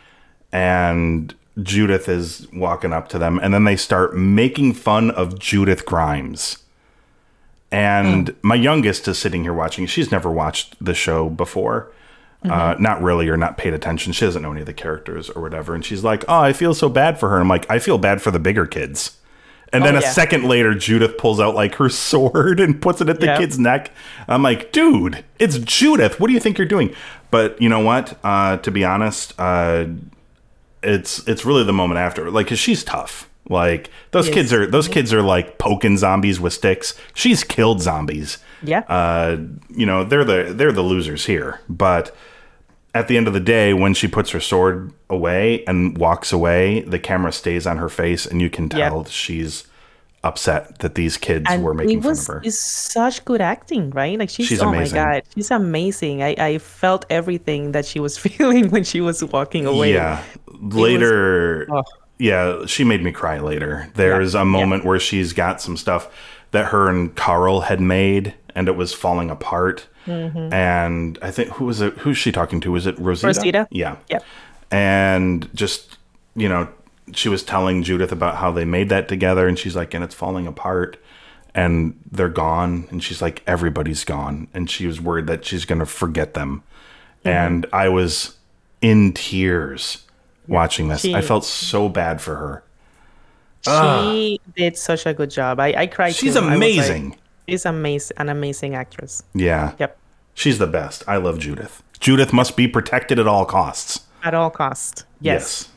And 0.51 1.33
judith 1.63 2.07
is 2.07 2.47
walking 2.53 2.93
up 2.93 3.09
to 3.09 3.17
them 3.17 3.39
and 3.41 3.51
then 3.51 3.63
they 3.63 3.75
start 3.75 4.15
making 4.15 4.73
fun 4.73 5.09
of 5.11 5.39
judith 5.39 5.85
grimes. 5.85 6.59
And 7.71 8.27
mm. 8.27 8.35
my 8.43 8.55
youngest 8.55 9.07
is 9.07 9.17
sitting 9.17 9.43
here 9.43 9.51
watching. 9.51 9.87
She's 9.87 10.11
never 10.11 10.31
watched 10.31 10.75
the 10.79 10.93
show 10.93 11.27
before. 11.27 11.91
Mm-hmm. 12.45 12.51
Uh, 12.51 12.75
not 12.75 13.01
really 13.01 13.27
or 13.27 13.35
not 13.35 13.57
paid 13.57 13.73
attention. 13.73 14.13
She 14.13 14.25
doesn't 14.25 14.43
know 14.43 14.51
any 14.51 14.61
of 14.61 14.67
the 14.67 14.73
characters 14.73 15.27
or 15.31 15.41
whatever. 15.41 15.73
And 15.73 15.83
she's 15.83 16.03
like 16.03 16.23
oh 16.27 16.39
i 16.39 16.53
feel 16.53 16.75
so 16.75 16.87
bad 16.87 17.19
for 17.19 17.29
her. 17.29 17.39
I'm 17.39 17.49
like 17.49 17.69
i 17.69 17.79
feel 17.79 17.97
bad 17.97 18.21
for 18.21 18.29
the 18.29 18.39
bigger 18.39 18.67
kids 18.67 19.17
and 19.73 19.83
then 19.83 19.95
a 19.95 20.01
yeah. 20.01 20.09
second 20.11 20.45
later, 20.45 20.73
Judith 20.73 21.17
pulls 21.17 21.39
out 21.39 21.55
like 21.55 21.75
her 21.75 21.89
sword 22.07 22.59
and 22.59 22.81
puts 22.81 23.01
it 23.01 23.09
at 23.09 23.19
the 23.19 23.25
Yeah. 23.27 23.37
kid's 23.37 23.57
neck. 23.59 23.91
I'm 24.27 24.43
like, 24.43 24.71
dude, 24.71 25.23
it's 25.39 25.57
Judith. 25.59 26.19
What 26.19 26.27
do 26.27 26.33
you 26.33 26.39
think 26.39 26.57
you're 26.57 26.67
doing? 26.67 26.93
But 27.31 27.61
you 27.61 27.67
know 27.69 27.79
what? 27.81 28.17
Uh, 28.23 28.57
to 28.57 28.71
be 28.71 28.83
honest, 28.85 29.33
uh, 29.39 29.85
it's 30.83 31.27
it's 31.27 31.45
really 31.45 31.63
the 31.63 31.73
moment 31.73 31.99
after. 31.99 32.29
like, 32.31 32.47
cause 32.47 32.59
she's 32.59 32.83
tough. 32.83 33.29
Like 33.49 33.89
those 34.11 34.27
Yes. 34.27 34.33
kids 34.35 34.53
are 34.53 34.67
those 34.67 34.87
kids 34.87 35.13
are 35.13 35.21
like 35.21 35.57
poking 35.57 35.97
zombies 35.97 36.39
with 36.39 36.53
sticks. 36.53 36.93
She's 37.13 37.43
killed 37.43 37.81
zombies. 37.81 38.37
Yeah. 38.61 38.79
Uh, 38.81 39.37
you 39.69 39.85
know, 39.85 40.03
they're 40.03 40.25
the 40.25 40.53
they're 40.53 40.71
the 40.73 40.81
losers 40.81 41.25
here. 41.25 41.61
But 41.69 42.15
at 42.93 43.07
the 43.07 43.17
end 43.17 43.27
of 43.27 43.33
the 43.33 43.39
day, 43.39 43.73
when 43.73 43.93
she 43.93 44.07
puts 44.07 44.31
her 44.31 44.39
sword 44.39 44.91
away 45.09 45.63
and 45.65 45.97
walks 45.97 46.31
away, 46.31 46.81
the 46.81 46.99
camera 46.99 47.31
stays 47.31 47.67
on 47.67 47.77
her 47.77 47.89
face, 47.89 48.25
and 48.25 48.41
you 48.41 48.49
can 48.49 48.69
tell 48.69 49.05
she's 49.05 49.65
upset 50.23 50.79
that 50.79 50.95
these 50.95 51.15
kids 51.15 51.45
and 51.47 51.63
were 51.63 51.73
making 51.73 51.99
it 51.99 52.03
fun 52.03 52.11
of 52.11 52.27
her. 52.27 52.41
it's 52.43 52.59
such 52.59 53.23
good 53.23 53.39
acting, 53.39 53.91
right? 53.91 54.17
Like 54.17 54.29
she's, 54.29 54.47
She's 54.47 54.61
oh 54.61 54.69
amazing. 54.69 54.97
my 54.97 55.03
god, 55.13 55.23
she's 55.33 55.51
amazing. 55.51 56.23
I, 56.23 56.35
I 56.37 56.57
felt 56.57 57.05
everything 57.09 57.71
that 57.73 57.85
she 57.85 57.99
was 57.99 58.17
feeling 58.25 58.69
when 58.69 58.83
she 58.83 58.99
was 59.01 59.23
walking 59.23 59.65
away. 59.65 59.93
Yeah. 59.93 60.23
Later, 60.59 61.67
oh. 61.71 61.83
yeah, 62.17 62.65
she 62.65 62.83
made 62.83 63.03
me 63.03 63.11
cry 63.11 63.39
later. 63.39 63.89
There's 63.93 64.33
a 64.33 64.43
moment 64.43 64.85
where 64.85 64.99
she's 64.99 65.33
got 65.33 65.61
some 65.61 65.77
stuff 65.77 66.09
that 66.51 66.67
her 66.67 66.89
and 66.89 67.15
Carl 67.15 67.61
had 67.61 67.79
made, 67.79 68.33
and 68.55 68.67
it 68.67 68.75
was 68.75 68.93
falling 68.93 69.29
apart. 69.29 69.87
Mm-hmm. 70.07 70.53
And 70.53 71.19
I 71.21 71.29
think 71.31 71.49
who 71.51 71.65
was 71.65 71.81
it? 71.81 71.93
Who's 71.99 72.17
she 72.17 72.31
talking 72.31 72.59
to? 72.61 72.71
Was 72.71 72.87
it 72.87 72.97
Rosita? 72.97 73.27
Rosita? 73.27 73.67
Yeah. 73.69 73.97
Yeah. 74.09 74.19
and 74.71 75.47
just 75.53 75.97
you 76.35 76.49
know 76.49 76.67
she 77.13 77.29
was 77.29 77.41
telling 77.43 77.83
judith 77.83 78.11
about 78.11 78.35
how 78.35 78.51
they 78.51 78.65
made 78.65 78.89
that 78.89 79.07
together 79.07 79.47
and 79.47 79.57
she's 79.57 79.75
like 79.75 79.93
and 79.93 80.03
it's 80.03 80.13
falling 80.15 80.45
apart 80.47 80.97
and 81.55 81.97
they're 82.11 82.27
gone 82.29 82.85
and 82.91 83.01
she's 83.03 83.21
like 83.21 83.41
everybody's 83.47 84.03
gone 84.03 84.47
and 84.53 84.69
she 84.69 84.85
was 84.87 84.99
worried 84.99 85.25
that 85.27 85.45
she's 85.45 85.63
going 85.65 85.79
to 85.79 85.85
forget 85.85 86.33
them 86.33 86.63
Mm-hmm. 87.25 87.29
and 87.29 87.65
i 87.73 87.87
was 87.89 88.35
in 88.81 89.11
tears 89.13 90.03
watching 90.47 90.89
this 90.89 91.01
She- 91.01 91.15
i 91.15 91.21
felt 91.21 91.43
so 91.45 91.89
bad 91.89 92.21
for 92.21 92.35
her 92.35 92.63
She 93.65 94.39
did 94.55 94.77
such 94.77 95.05
a 95.05 95.13
good 95.13 95.29
job. 95.31 95.59
I, 95.59 95.73
I 95.73 95.87
cried. 95.87 96.13
she's 96.15 96.33
too. 96.35 96.39
I 96.41 96.43
like, 96.45 96.55
amazing 96.55 97.17
she's 97.47 97.65
amazing, 97.65 98.17
an 98.17 98.29
amazing 98.29 98.75
actress. 98.75 99.23
yeah 99.33 99.73
Yep. 99.79 99.97
she's 100.33 100.57
the 100.59 100.67
best 100.67 101.03
i 101.07 101.17
love 101.17 101.39
judith 101.39 101.81
judith 101.99 102.33
must 102.33 102.55
be 102.55 102.67
protected 102.67 103.19
at 103.19 103.27
all 103.27 103.45
costs 103.45 104.01
At 104.23 104.33
all 104.33 104.49
cost. 104.49 105.05
Yes. 105.21 105.69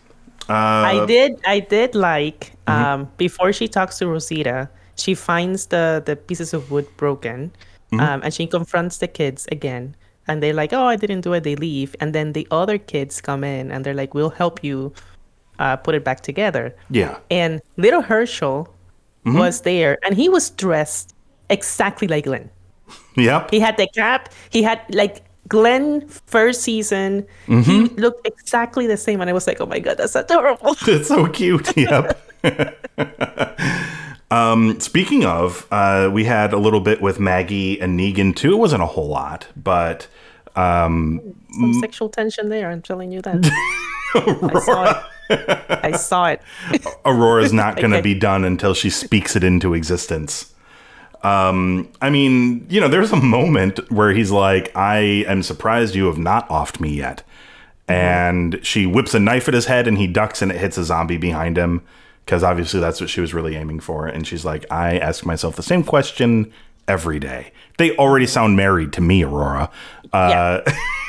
Uh, 0.48 0.54
I 0.94 1.06
did. 1.06 1.38
I 1.46 1.60
did 1.60 1.94
like 1.94 2.52
Mm-hmm. 2.66 2.84
um, 2.84 3.08
before 3.18 3.52
she 3.52 3.68
talks 3.68 3.98
to 3.98 4.06
Rosita, 4.08 4.68
she 4.96 5.14
finds 5.14 5.66
the 5.66 6.02
the 6.04 6.16
pieces 6.16 6.54
of 6.54 6.70
wood 6.72 6.86
broken, 6.96 7.50
Mm-hmm. 7.92 8.00
um, 8.00 8.18
and 8.24 8.32
she 8.34 8.46
confronts 8.46 8.98
the 8.98 9.06
kids 9.08 9.46
again. 9.52 9.94
And 10.26 10.42
they're 10.42 10.56
like, 10.62 10.72
"Oh, 10.72 10.86
I 10.88 10.96
didn't 10.96 11.20
do 11.22 11.32
it." 11.36 11.42
They 11.44 11.54
leave, 11.56 11.94
and 12.00 12.14
then 12.16 12.32
the 12.32 12.46
other 12.50 12.78
kids 12.78 13.20
come 13.20 13.44
in, 13.44 13.70
and 13.70 13.84
they're 13.84 13.94
like, 14.02 14.14
"We'll 14.16 14.34
help 14.42 14.64
you 14.64 14.90
uh, 15.62 15.76
put 15.84 15.94
it 15.94 16.02
back 16.02 16.20
together." 16.22 16.74
yeah 16.90 17.18
And 17.30 17.60
little 17.76 18.02
Hershel 18.02 18.66
Mm-hmm. 19.26 19.38
was 19.38 19.60
there, 19.62 19.98
and 20.02 20.16
he 20.16 20.28
was 20.32 20.50
dressed 20.56 21.14
exactly 21.50 22.08
like 22.08 22.24
Glenn. 22.24 22.48
yep 23.16 23.50
He 23.50 23.60
had 23.60 23.76
the 23.76 23.86
cap. 23.94 24.32
He 24.50 24.62
had 24.62 24.80
like 24.94 25.22
Glenn 25.48 26.06
first 26.26 26.62
season. 26.62 27.26
He 27.46 27.52
Mm-hmm. 27.54 27.96
looked 28.00 28.26
exactly 28.26 28.86
the 28.86 28.96
same, 28.96 29.20
and 29.20 29.28
I 29.30 29.32
was 29.32 29.46
like, 29.46 29.60
"Oh 29.60 29.66
my 29.66 29.80
god, 29.80 29.96
that's 29.98 30.14
adorable." 30.14 30.76
It's 30.86 31.08
so 31.08 31.26
cute. 31.28 31.76
Yep. 31.76 32.16
um, 34.30 34.78
speaking 34.80 35.24
of, 35.24 35.66
uh, 35.70 36.08
we 36.12 36.24
had 36.24 36.52
a 36.52 36.58
little 36.58 36.80
bit 36.80 37.00
with 37.02 37.18
Maggie 37.18 37.80
and 37.80 37.98
Negan 37.98 38.34
too. 38.34 38.52
It 38.52 38.56
wasn't 38.58 38.82
a 38.82 38.86
whole 38.86 39.08
lot, 39.08 39.46
but 39.56 40.06
um, 40.56 41.20
some 41.58 41.74
sexual 41.80 42.08
tension 42.08 42.48
there. 42.48 42.70
I'm 42.70 42.82
telling 42.82 43.10
you 43.12 43.20
that. 43.22 43.40
I 44.14 44.60
saw 44.60 44.90
it. 44.90 44.96
I 45.84 45.92
saw 45.92 46.26
it. 46.26 46.42
Aurora's 47.04 47.52
not 47.52 47.76
going 47.76 47.90
to 47.92 47.98
Okay. 47.98 48.14
be 48.14 48.18
done 48.18 48.44
until 48.44 48.74
she 48.74 48.90
speaks 48.90 49.36
it 49.36 49.44
into 49.44 49.74
existence. 49.74 50.49
Um, 51.22 51.88
I 52.00 52.10
mean, 52.10 52.66
you 52.70 52.80
know, 52.80 52.88
there's 52.88 53.12
a 53.12 53.16
moment 53.16 53.90
where 53.90 54.12
he's 54.12 54.30
like, 54.30 54.74
I 54.76 55.24
am 55.26 55.42
surprised 55.42 55.94
you 55.94 56.06
have 56.06 56.18
not 56.18 56.48
offed 56.48 56.80
me 56.80 56.90
yet. 56.94 57.22
And 57.88 58.60
she 58.62 58.86
whips 58.86 59.14
a 59.14 59.20
knife 59.20 59.48
at 59.48 59.54
his 59.54 59.66
head 59.66 59.88
and 59.88 59.98
he 59.98 60.06
ducks 60.06 60.42
and 60.42 60.52
it 60.52 60.58
hits 60.58 60.78
a 60.78 60.84
zombie 60.84 61.16
behind 61.16 61.56
him. 61.58 61.82
Because 62.24 62.44
obviously 62.44 62.78
that's 62.78 63.00
what 63.00 63.10
she 63.10 63.20
was 63.20 63.34
really 63.34 63.56
aiming 63.56 63.80
for. 63.80 64.06
And 64.06 64.24
she's 64.24 64.44
like, 64.44 64.64
I 64.70 64.98
ask 64.98 65.26
myself 65.26 65.56
the 65.56 65.64
same 65.64 65.82
question 65.82 66.52
every 66.86 67.18
day. 67.18 67.52
They 67.78 67.96
already 67.96 68.26
sound 68.26 68.56
married 68.56 68.92
to 68.92 69.00
me, 69.00 69.24
Aurora. 69.24 69.70
Uh, 70.12 70.60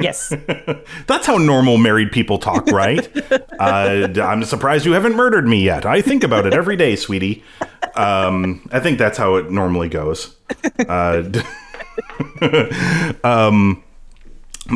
Yes. 0.00 0.32
that's 1.06 1.26
how 1.26 1.38
normal 1.38 1.76
married 1.78 2.12
people 2.12 2.38
talk, 2.38 2.66
right? 2.68 3.08
uh, 3.60 4.08
I'm 4.22 4.44
surprised 4.44 4.86
you 4.86 4.92
haven't 4.92 5.16
murdered 5.16 5.46
me 5.46 5.62
yet. 5.62 5.84
I 5.84 6.00
think 6.02 6.22
about 6.24 6.46
it 6.46 6.54
every 6.54 6.76
day, 6.76 6.96
sweetie. 6.96 7.42
Um, 7.94 8.68
I 8.72 8.80
think 8.80 8.98
that's 8.98 9.18
how 9.18 9.36
it 9.36 9.50
normally 9.50 9.88
goes. 9.88 10.36
Uh, 10.88 11.24
um, 13.24 13.82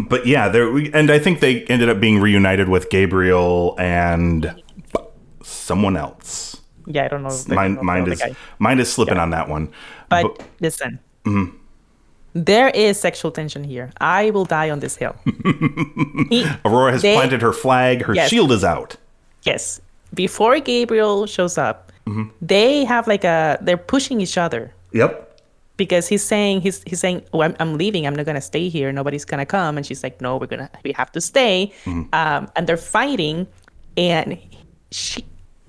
but 0.08 0.26
yeah, 0.26 0.48
there 0.48 0.74
and 0.76 1.11
I 1.11 1.18
think 1.18 1.40
they 1.40 1.62
ended 1.64 1.88
up 1.88 2.00
being 2.00 2.18
reunited 2.18 2.68
with 2.68 2.90
Gabriel 2.90 3.76
and 3.78 4.61
someone 5.42 5.96
else. 5.96 6.61
Yeah, 6.87 7.04
I 7.04 7.08
don't 7.08 7.22
know. 7.22 7.30
the- 7.30 7.54
Mind, 7.54 7.78
the 7.78 7.82
mind 7.85 8.02
other 8.11 8.12
is 8.12 8.37
mind 8.58 8.80
is 8.80 8.92
slipping 8.92 9.18
on 9.18 9.30
that 9.30 9.48
one. 9.48 9.72
But, 10.08 10.42
listen, 10.61 10.98
Mm-hmm. 11.24 11.56
There 12.35 12.68
is 12.71 12.99
sexual 12.99 13.31
tension 13.31 13.62
here. 13.64 13.90
I 14.01 14.31
will 14.31 14.45
die 14.47 14.71
on 14.71 14.81
this 14.81 14.97
hill. 14.97 15.14
He- 16.31 16.47
Aurora 16.64 16.92
has 16.92 17.03
they- 17.03 17.14
planted 17.14 17.42
her 17.42 17.53
flag. 17.53 18.03
Her 18.03 18.14
Yes. 18.14 18.31
shield 18.31 18.53
is 18.53 18.64
out. 18.64 18.97
yes, 19.42 19.81
before 20.14 20.61
Gabriel 20.61 21.27
shows 21.27 21.59
up, 21.59 21.88
Mm-hmm. 22.07 22.31
they 22.42 22.85
have 22.85 23.07
like 23.07 23.23
a 23.23 23.59
they're 23.62 23.77
pushing 23.79 24.21
each 24.21 24.37
other 24.37 24.73
Yep. 24.92 25.38
because 25.77 26.09
he's 26.09 26.25
saying 26.25 26.61
he's 26.62 26.83
he's 26.83 26.99
saying 26.99 27.23
oh, 27.33 27.42
I'm, 27.42 27.55
I'm 27.61 27.79
leaving 27.79 28.09
i'm 28.09 28.16
not 28.16 28.27
gonna 28.27 28.40
stay 28.42 28.68
here 28.68 28.90
nobody's 28.90 29.25
gonna 29.25 29.47
come 29.47 29.77
and 29.79 29.87
she's 29.87 30.03
like 30.03 30.21
no 30.21 30.37
we're 30.37 30.49
gonna 30.51 30.68
we 30.83 30.90
have 30.99 31.12
to 31.12 31.21
stay 31.21 31.71
Mm-hmm. 31.87 32.11
um, 32.12 32.51
and 32.57 32.66
they're 32.66 32.77
fighting 32.99 33.47
and 33.97 34.37
she 34.90 35.25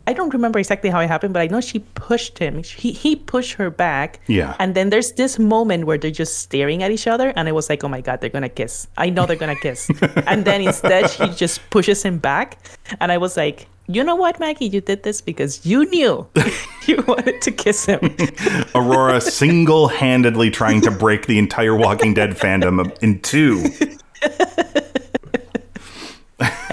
i 0.08 0.14
don't 0.14 0.34
remember 0.34 0.60
exactly 0.60 0.90
how 0.90 1.00
it 1.00 1.08
happened 1.08 1.34
but 1.34 1.42
i 1.42 1.48
know 1.48 1.62
she 1.62 1.80
pushed 1.96 2.38
him. 2.38 2.64
He, 2.64 2.92
he 2.92 3.16
pushed 3.16 3.54
her 3.54 3.70
back. 3.70 4.20
Yeah. 4.28 4.56
and 4.60 4.76
then 4.76 4.90
there's 4.90 5.14
this 5.14 5.40
moment 5.40 5.86
where 5.86 5.98
they're 5.98 6.12
just 6.12 6.40
staring 6.40 6.84
at 6.84 6.92
each 6.92 7.08
other 7.08 7.32
and 7.36 7.48
I 7.48 7.52
was 7.52 7.70
like 7.70 7.84
oh 7.84 7.88
my 7.88 8.02
god 8.02 8.20
they're 8.22 8.30
gonna 8.30 8.50
kiss. 8.50 8.88
I 8.98 9.10
know 9.10 9.26
they're 9.26 9.36
gonna 9.46 9.56
kiss. 9.56 9.90
And 10.28 10.46
then 10.46 10.62
instead 10.62 11.10
she 11.10 11.28
just 11.30 11.62
pushes 11.70 12.04
him 12.04 12.18
back. 12.18 12.58
And 13.00 13.12
i 13.12 13.18
was 13.18 13.38
like 13.38 13.68
you 13.88 14.04
know 14.04 14.16
what 14.16 14.40
maggie? 14.40 14.68
You 14.68 14.82
did 14.82 15.04
this 15.04 15.22
because 15.22 15.66
you 15.66 15.86
knew 15.90 16.28
you 16.88 17.04
wanted 17.08 17.42
to 17.42 17.52
kiss 17.52 17.86
him. 17.86 18.16
Aurora 18.76 19.20
single 19.22 19.88
handedly 19.88 20.50
trying 20.52 20.82
to 20.82 20.92
break 20.92 21.28
the 21.28 21.38
entire 21.38 21.76
Walking 21.76 22.14
Dead 22.14 22.32
fandom 22.32 22.98
in 23.02 23.20
two. 23.22 23.64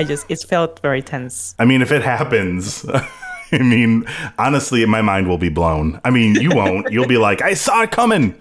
I 0.00 0.04
just 0.04 0.24
it 0.30 0.42
felt 0.48 0.80
very 0.80 1.02
tense. 1.02 1.54
I 1.58 1.64
mean, 1.66 1.82
if 1.82 1.92
it 1.92 2.02
happens, 2.02 2.86
I 3.52 3.58
mean, 3.58 4.06
honestly, 4.38 4.84
my 4.86 5.02
mind 5.02 5.28
will 5.28 5.38
be 5.38 5.50
blown. 5.50 6.00
I 6.04 6.10
mean, 6.10 6.36
you 6.36 6.50
won't. 6.50 6.90
You'll 6.90 7.06
be 7.08 7.18
like, 7.18 7.42
I 7.42 7.52
saw 7.54 7.82
it 7.82 7.90
coming. 7.90 8.34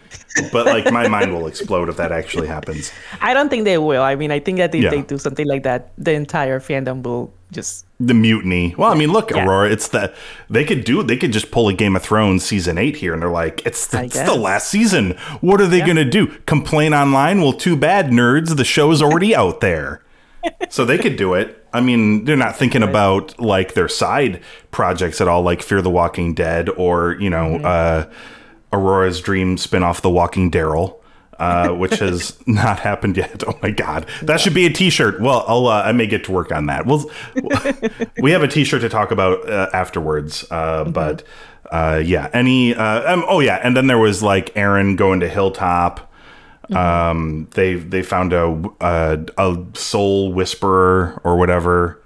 But 0.53 0.67
like, 0.67 0.91
my 0.93 1.07
mind 1.07 1.33
will 1.33 1.47
explode 1.47 1.89
if 1.89 1.97
that 1.97 2.11
actually 2.11 2.47
happens. 2.47 2.91
I 3.19 3.33
don't 3.33 3.49
think 3.49 3.65
they 3.65 3.77
will. 3.77 4.03
I 4.03 4.15
mean, 4.15 4.31
I 4.31 4.39
think 4.39 4.59
that 4.59 4.73
if 4.73 4.83
Yeah. 4.83 4.91
they 4.91 5.01
do 5.01 5.17
something 5.17 5.47
like 5.47 5.63
that, 5.63 5.91
the 5.97 6.13
entire 6.13 6.59
fandom 6.61 7.01
will 7.03 7.33
just 7.51 7.85
The 7.99 8.13
mutiny. 8.13 8.75
Well, 8.77 8.91
I 8.91 8.95
mean, 8.95 9.11
look, 9.11 9.31
Yeah. 9.31 9.43
Aurora, 9.45 9.69
it's 9.71 9.87
the, 9.89 10.13
they 10.49 10.63
could 10.63 10.83
do, 10.85 11.01
they 11.03 11.17
could 11.17 11.33
just 11.33 11.49
pull 11.51 11.67
a 11.67 11.73
Game 11.73 11.95
of 11.95 12.03
Thrones 12.03 12.45
season 12.45 12.77
eight 12.77 12.95
here 12.97 13.11
and 13.11 13.21
they're 13.21 13.29
like, 13.43 13.65
it's 13.65 13.87
the, 13.87 14.03
it's 14.03 14.21
the 14.21 14.35
last 14.35 14.69
season. 14.69 15.17
What 15.41 15.59
are 15.59 15.67
they 15.67 15.79
going 15.81 15.97
to 15.97 16.05
do? 16.05 16.27
Complain 16.45 16.93
online? 16.93 17.41
Well, 17.41 17.53
too 17.53 17.75
bad, 17.75 18.11
nerds. 18.11 18.55
The 18.55 18.63
show's 18.63 19.01
already 19.01 19.35
out 19.43 19.59
there. 19.61 20.01
So 20.69 20.85
they 20.85 20.97
could 20.97 21.15
do 21.15 21.33
it. 21.33 21.65
I 21.73 21.81
mean, 21.81 22.25
they're 22.25 22.35
not 22.37 22.55
thinking 22.55 22.83
about 22.83 23.39
like 23.39 23.73
their 23.73 23.87
side 23.87 24.41
projects 24.71 25.21
at 25.21 25.27
all, 25.27 25.41
like 25.43 25.61
Fear 25.61 25.81
the 25.81 25.89
Walking 25.89 26.33
Dead 26.33 26.69
or, 26.69 27.15
you 27.19 27.29
know, 27.29 27.59
Mm-hmm. 27.59 27.65
uh, 27.65 28.13
Aurora's 28.71 29.19
Dream 29.21 29.55
spinoff, 29.57 30.01
The 30.01 30.09
Walking 30.09 30.51
Daryl. 30.51 30.95
Uh, 31.39 31.69
which 31.73 31.99
has 31.99 32.37
not 32.47 32.81
happened 32.81 33.15
yet. 33.15 33.43
Oh 33.47 33.57
my 33.63 33.71
god, 33.71 34.05
that 34.23 34.41
should 34.41 34.53
be 34.53 34.65
a 34.65 34.69
T-shirt. 34.69 35.21
Well, 35.21 35.45
I'll 35.47 35.67
uh, 35.67 35.83
I 35.83 35.93
may 35.93 36.05
get 36.05 36.25
to 36.25 36.33
work 36.33 36.51
on 36.51 36.65
that. 36.65 36.85
We'll, 36.85 37.09
we 38.21 38.31
have 38.31 38.43
a 38.43 38.47
T-shirt 38.49 38.81
to 38.81 38.89
talk 38.89 39.11
about 39.11 39.49
uh, 39.49 39.69
afterwards. 39.71 40.45
Uh, 40.51 40.83
But 40.83 41.23
uh, 41.71 42.01
yeah, 42.03 42.29
any 42.33 42.75
uh, 42.75 43.13
um, 43.13 43.23
oh 43.29 43.39
yeah, 43.39 43.55
and 43.63 43.77
then 43.77 43.87
there 43.87 43.97
was 43.97 44.21
like 44.21 44.51
Aaron 44.57 44.97
going 44.97 45.21
to 45.21 45.29
Hilltop. 45.29 46.08
Um, 46.71 47.47
they 47.51 47.75
they 47.75 48.01
found 48.03 48.33
a, 48.33 48.63
a 48.79 49.19
a 49.37 49.65
sole 49.73 50.31
whisperer 50.33 51.19
or 51.23 51.37
whatever, 51.37 51.99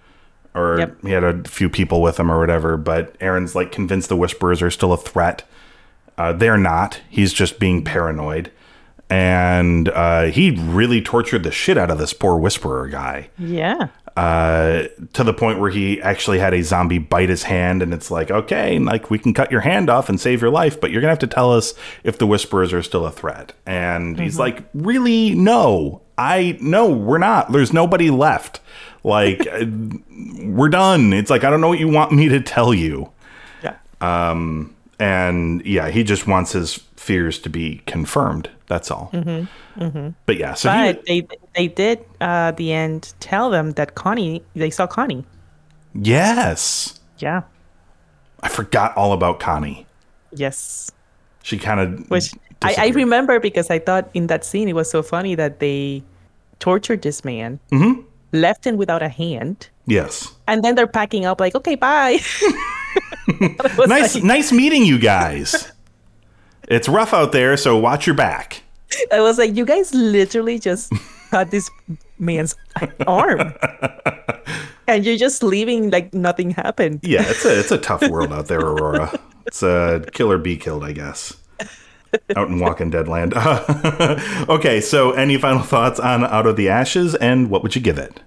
or 0.55 0.79
Yep. 0.79 0.97
he 1.03 1.11
had 1.11 1.23
a 1.23 1.43
few 1.49 1.69
people 1.69 2.01
with 2.01 2.19
him 2.19 2.31
or 2.31 2.39
whatever. 2.39 2.77
But 2.77 3.15
Aaron's 3.19 3.55
like 3.55 3.71
convinced 3.71 4.09
the 4.09 4.15
whisperers 4.15 4.61
are 4.61 4.71
still 4.71 4.93
a 4.93 4.97
threat. 4.97 5.43
Uh, 6.17 6.31
they're 6.33 6.57
not. 6.57 7.01
He's 7.09 7.33
just 7.33 7.59
being 7.59 7.83
paranoid. 7.83 8.51
And 9.09 9.89
uh, 9.89 10.23
he 10.25 10.51
really 10.51 11.01
tortured 11.01 11.43
the 11.43 11.51
shit 11.51 11.77
out 11.77 11.91
of 11.91 11.97
this 11.99 12.13
poor 12.13 12.37
whisperer 12.37 12.87
guy 12.87 13.29
yeah. 13.37 13.89
Uh, 14.15 14.83
to 15.13 15.23
the 15.23 15.33
point 15.33 15.59
where 15.59 15.71
he 15.71 16.01
actually 16.01 16.39
had 16.39 16.53
a 16.53 16.61
zombie 16.61 16.99
bite 16.99 17.29
his 17.29 17.43
hand, 17.43 17.81
and 17.81 17.93
it's 17.93 18.11
like, 18.11 18.29
okay, 18.29 18.77
like 18.77 19.09
we 19.09 19.17
can 19.17 19.33
cut 19.33 19.51
your 19.51 19.61
hand 19.61 19.89
off 19.89 20.09
and 20.09 20.19
save 20.19 20.41
your 20.41 20.51
life, 20.51 20.79
but 20.79 20.91
you're 20.91 21.01
gonna 21.01 21.11
have 21.11 21.19
to 21.19 21.27
tell 21.27 21.51
us 21.51 21.73
if 22.03 22.17
the 22.17 22.27
whisperers 22.27 22.73
are 22.73 22.83
still 22.83 23.05
a 23.05 23.11
threat. 23.11 23.53
And 23.65 24.19
he's 24.19 24.37
like, 24.37 24.63
really? 24.73 25.33
No, 25.33 26.01
I 26.17 26.57
no, 26.61 26.89
we're 26.89 27.17
not. 27.17 27.51
There's 27.51 27.73
nobody 27.73 28.11
left. 28.11 28.59
Like, 29.03 29.47
uh, 29.51 29.65
we're 30.43 30.69
done. 30.69 31.11
It's 31.13 31.29
like 31.29 31.43
I 31.43 31.49
don't 31.49 31.61
know 31.61 31.69
what 31.69 31.79
you 31.79 31.89
want 31.89 32.11
me 32.11 32.29
to 32.29 32.39
tell 32.39 32.73
you. 32.73 33.11
Yeah. 33.63 33.77
Um. 33.99 34.75
And 34.99 35.65
yeah, 35.65 35.89
he 35.89 36.03
just 36.03 36.27
wants 36.27 36.51
his 36.51 36.75
fears 36.95 37.39
to 37.39 37.49
be 37.49 37.81
confirmed. 37.87 38.49
That's 38.67 38.91
all. 38.91 39.09
But 40.25 40.37
yeah, 40.37 40.53
so 40.53 40.71
he, 40.71 40.93
they 41.07 41.27
they 41.55 41.67
did 41.67 41.99
uh, 42.21 42.49
at 42.51 42.57
the 42.57 42.71
end 42.73 43.13
tell 43.19 43.49
them 43.49 43.71
that 43.71 43.95
Connie 43.95 44.41
they 44.55 44.69
saw 44.69 44.87
Connie. 44.87 45.25
yes, 45.93 46.99
Yeah. 47.19 47.43
I 48.41 48.49
forgot 48.49 48.95
all 48.97 49.13
about 49.13 49.39
Connie. 49.39 49.85
Yes. 50.31 50.91
She 51.43 51.57
kind 51.57 51.79
of 51.79 52.09
Which 52.09 52.33
I, 52.61 52.75
I 52.77 52.87
remember 52.89 53.39
because 53.39 53.69
I 53.69 53.79
thought 53.79 54.09
in 54.13 54.27
that 54.27 54.43
scene 54.43 54.67
it 54.67 54.73
was 54.75 54.89
so 54.89 55.01
funny 55.03 55.35
that 55.35 55.59
they 55.59 56.03
tortured 56.59 57.01
this 57.01 57.23
man, 57.23 57.59
Mm-hmm. 57.71 58.01
left 58.33 58.65
him 58.65 58.77
without 58.77 59.01
a 59.03 59.09
hand, 59.09 59.69
Yes. 59.85 60.31
and 60.47 60.63
then 60.63 60.75
they're 60.75 60.87
packing 60.87 61.25
up 61.25 61.39
like, 61.39 61.55
okay, 61.55 61.75
bye. 61.75 62.19
Nice, 63.87 64.15
like- 64.15 64.23
nice 64.23 64.51
meeting 64.51 64.83
you 64.85 64.99
guys. 64.99 65.71
it's 66.67 66.87
rough 66.89 67.13
out 67.13 67.31
there, 67.31 67.55
so 67.57 67.77
watch 67.77 68.05
your 68.07 68.15
back. 68.15 68.63
I 69.11 69.21
was 69.21 69.37
like, 69.37 69.55
you 69.55 69.65
guys 69.65 69.93
literally 69.93 70.59
just 70.59 70.91
cut 71.33 71.49
this 71.49 71.71
man's 72.19 72.55
arm. 73.07 73.53
and 74.87 75.03
you're 75.03 75.17
just 75.17 75.41
leaving 75.41 75.89
like 75.89 76.13
nothing 76.13 76.51
happened. 76.51 76.99
Yeah, 77.01 77.23
it's 77.25 77.43
a 77.43 77.59
it's 77.59 77.71
a 77.71 77.77
tough 77.89 78.07
world 78.07 78.31
out 78.31 78.47
there, 78.47 78.59
Aurora. 78.59 79.19
It's 79.47 79.63
a 79.63 80.05
kill 80.13 80.31
or 80.31 80.37
be 80.37 80.55
killed, 80.57 80.83
I 80.83 80.91
guess. 80.91 81.35
Out 82.35 82.49
in 82.49 82.59
Walking 82.59 82.91
Dead 82.91 83.07
land. 83.07 83.33
okay, 84.47 84.79
so 84.79 85.11
any 85.13 85.37
final 85.39 85.63
thoughts 85.63 85.99
on 85.99 86.23
Out 86.23 86.45
of 86.45 86.55
the 86.55 86.69
Ashes, 86.69 87.15
and 87.15 87.49
what 87.49 87.63
would 87.63 87.75
you 87.75 87.81
give 87.81 87.97
it? 87.97 88.21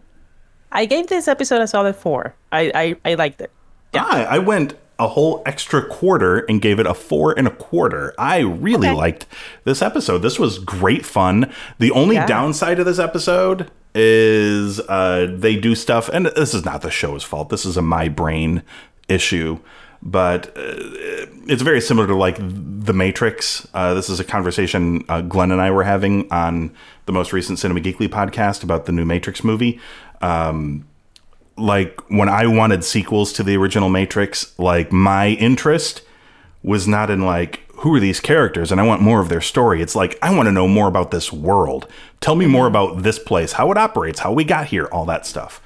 I 0.73 0.87
gave 0.87 1.07
this 1.07 1.29
episode 1.29 1.63
a 1.63 1.69
solid 1.69 1.95
four. 1.95 2.35
I 2.51 2.73
I, 2.75 3.11
I 3.13 3.15
liked 3.15 3.41
it. 3.41 3.53
I, 3.95 4.25
I 4.25 4.39
went 4.39 4.75
a 4.99 5.09
whole 5.09 5.43
extra 5.45 5.85
quarter 5.87 6.39
and 6.49 6.63
gave 6.63 6.81
it 6.81 6.87
a 6.87 6.95
four 6.95 7.37
and 7.39 7.47
a 7.47 7.51
quarter. 7.51 8.15
I 8.19 8.39
really 8.39 8.89
Okay. 8.89 8.97
liked 8.97 9.27
this 9.65 9.83
episode. 9.83 10.19
This 10.19 10.39
was 10.39 10.59
great 10.59 11.05
fun. 11.05 11.51
The 11.79 11.91
only 11.91 12.15
Yeah. 12.17 12.27
downside 12.27 12.79
of 12.79 12.87
this 12.87 12.99
episode 12.99 13.71
is 13.95 14.81
uh, 14.81 15.27
they 15.31 15.57
do 15.57 15.75
stuff, 15.75 16.09
and 16.11 16.27
this 16.27 16.55
is 16.55 16.65
not 16.65 16.81
the 16.83 16.91
show's 16.91 17.25
fault. 17.25 17.49
This 17.51 17.65
is 17.67 17.77
a 17.77 17.83
my 17.83 18.09
brain 18.09 18.63
issue. 19.09 19.59
But 20.03 20.49
uh, 20.57 20.75
it's 21.49 21.63
very 21.63 21.81
similar 21.81 22.07
to 22.07 22.15
like 22.15 22.37
The 22.39 22.93
Matrix. 22.93 23.67
Uh, 23.75 23.95
this 23.95 24.09
is 24.11 24.21
a 24.21 24.25
conversation 24.25 25.05
uh, 25.09 25.23
Glenn 25.23 25.51
and 25.51 25.61
I 25.61 25.71
were 25.71 25.85
having 25.85 26.31
on 26.31 26.71
the 27.07 27.13
most 27.13 27.33
recent 27.33 27.59
Cinema 27.59 27.81
Geekly 27.81 28.07
podcast 28.09 28.63
about 28.63 28.85
the 28.85 28.93
new 28.93 29.05
Matrix 29.07 29.43
movie 29.43 29.81
like 31.57 32.01
when 32.09 32.29
I 32.29 32.47
wanted 32.47 32.85
sequels 32.85 33.33
to 33.35 33.43
the 33.43 33.57
original 33.57 33.89
Matrix, 33.89 34.59
like 34.59 34.93
my 34.93 35.31
interest 35.31 36.03
was 36.63 36.87
not 36.87 37.11
in 37.11 37.25
like 37.25 37.61
who 37.77 37.95
are 37.95 38.01
these 38.01 38.21
characters 38.21 38.73
and 38.73 38.81
I 38.81 38.87
want 38.87 39.03
more 39.03 39.21
of 39.21 39.29
their 39.29 39.41
story. 39.41 39.83
It's 39.83 39.95
like, 39.95 40.19
I 40.23 40.35
want 40.35 40.47
to 40.47 40.53
know 40.53 40.67
more 40.67 40.89
about 40.89 41.11
this 41.11 41.33
world. 41.33 41.87
Tell 42.21 42.35
me 42.35 42.47
more 42.47 42.67
about 42.67 43.03
this 43.03 43.19
place, 43.19 43.53
how 43.53 43.71
it 43.71 43.77
operates, 43.77 44.21
how 44.21 44.33
we 44.33 44.45
got 44.45 44.67
here, 44.67 44.87
all 44.87 45.05
that 45.07 45.27
stuff. 45.27 45.61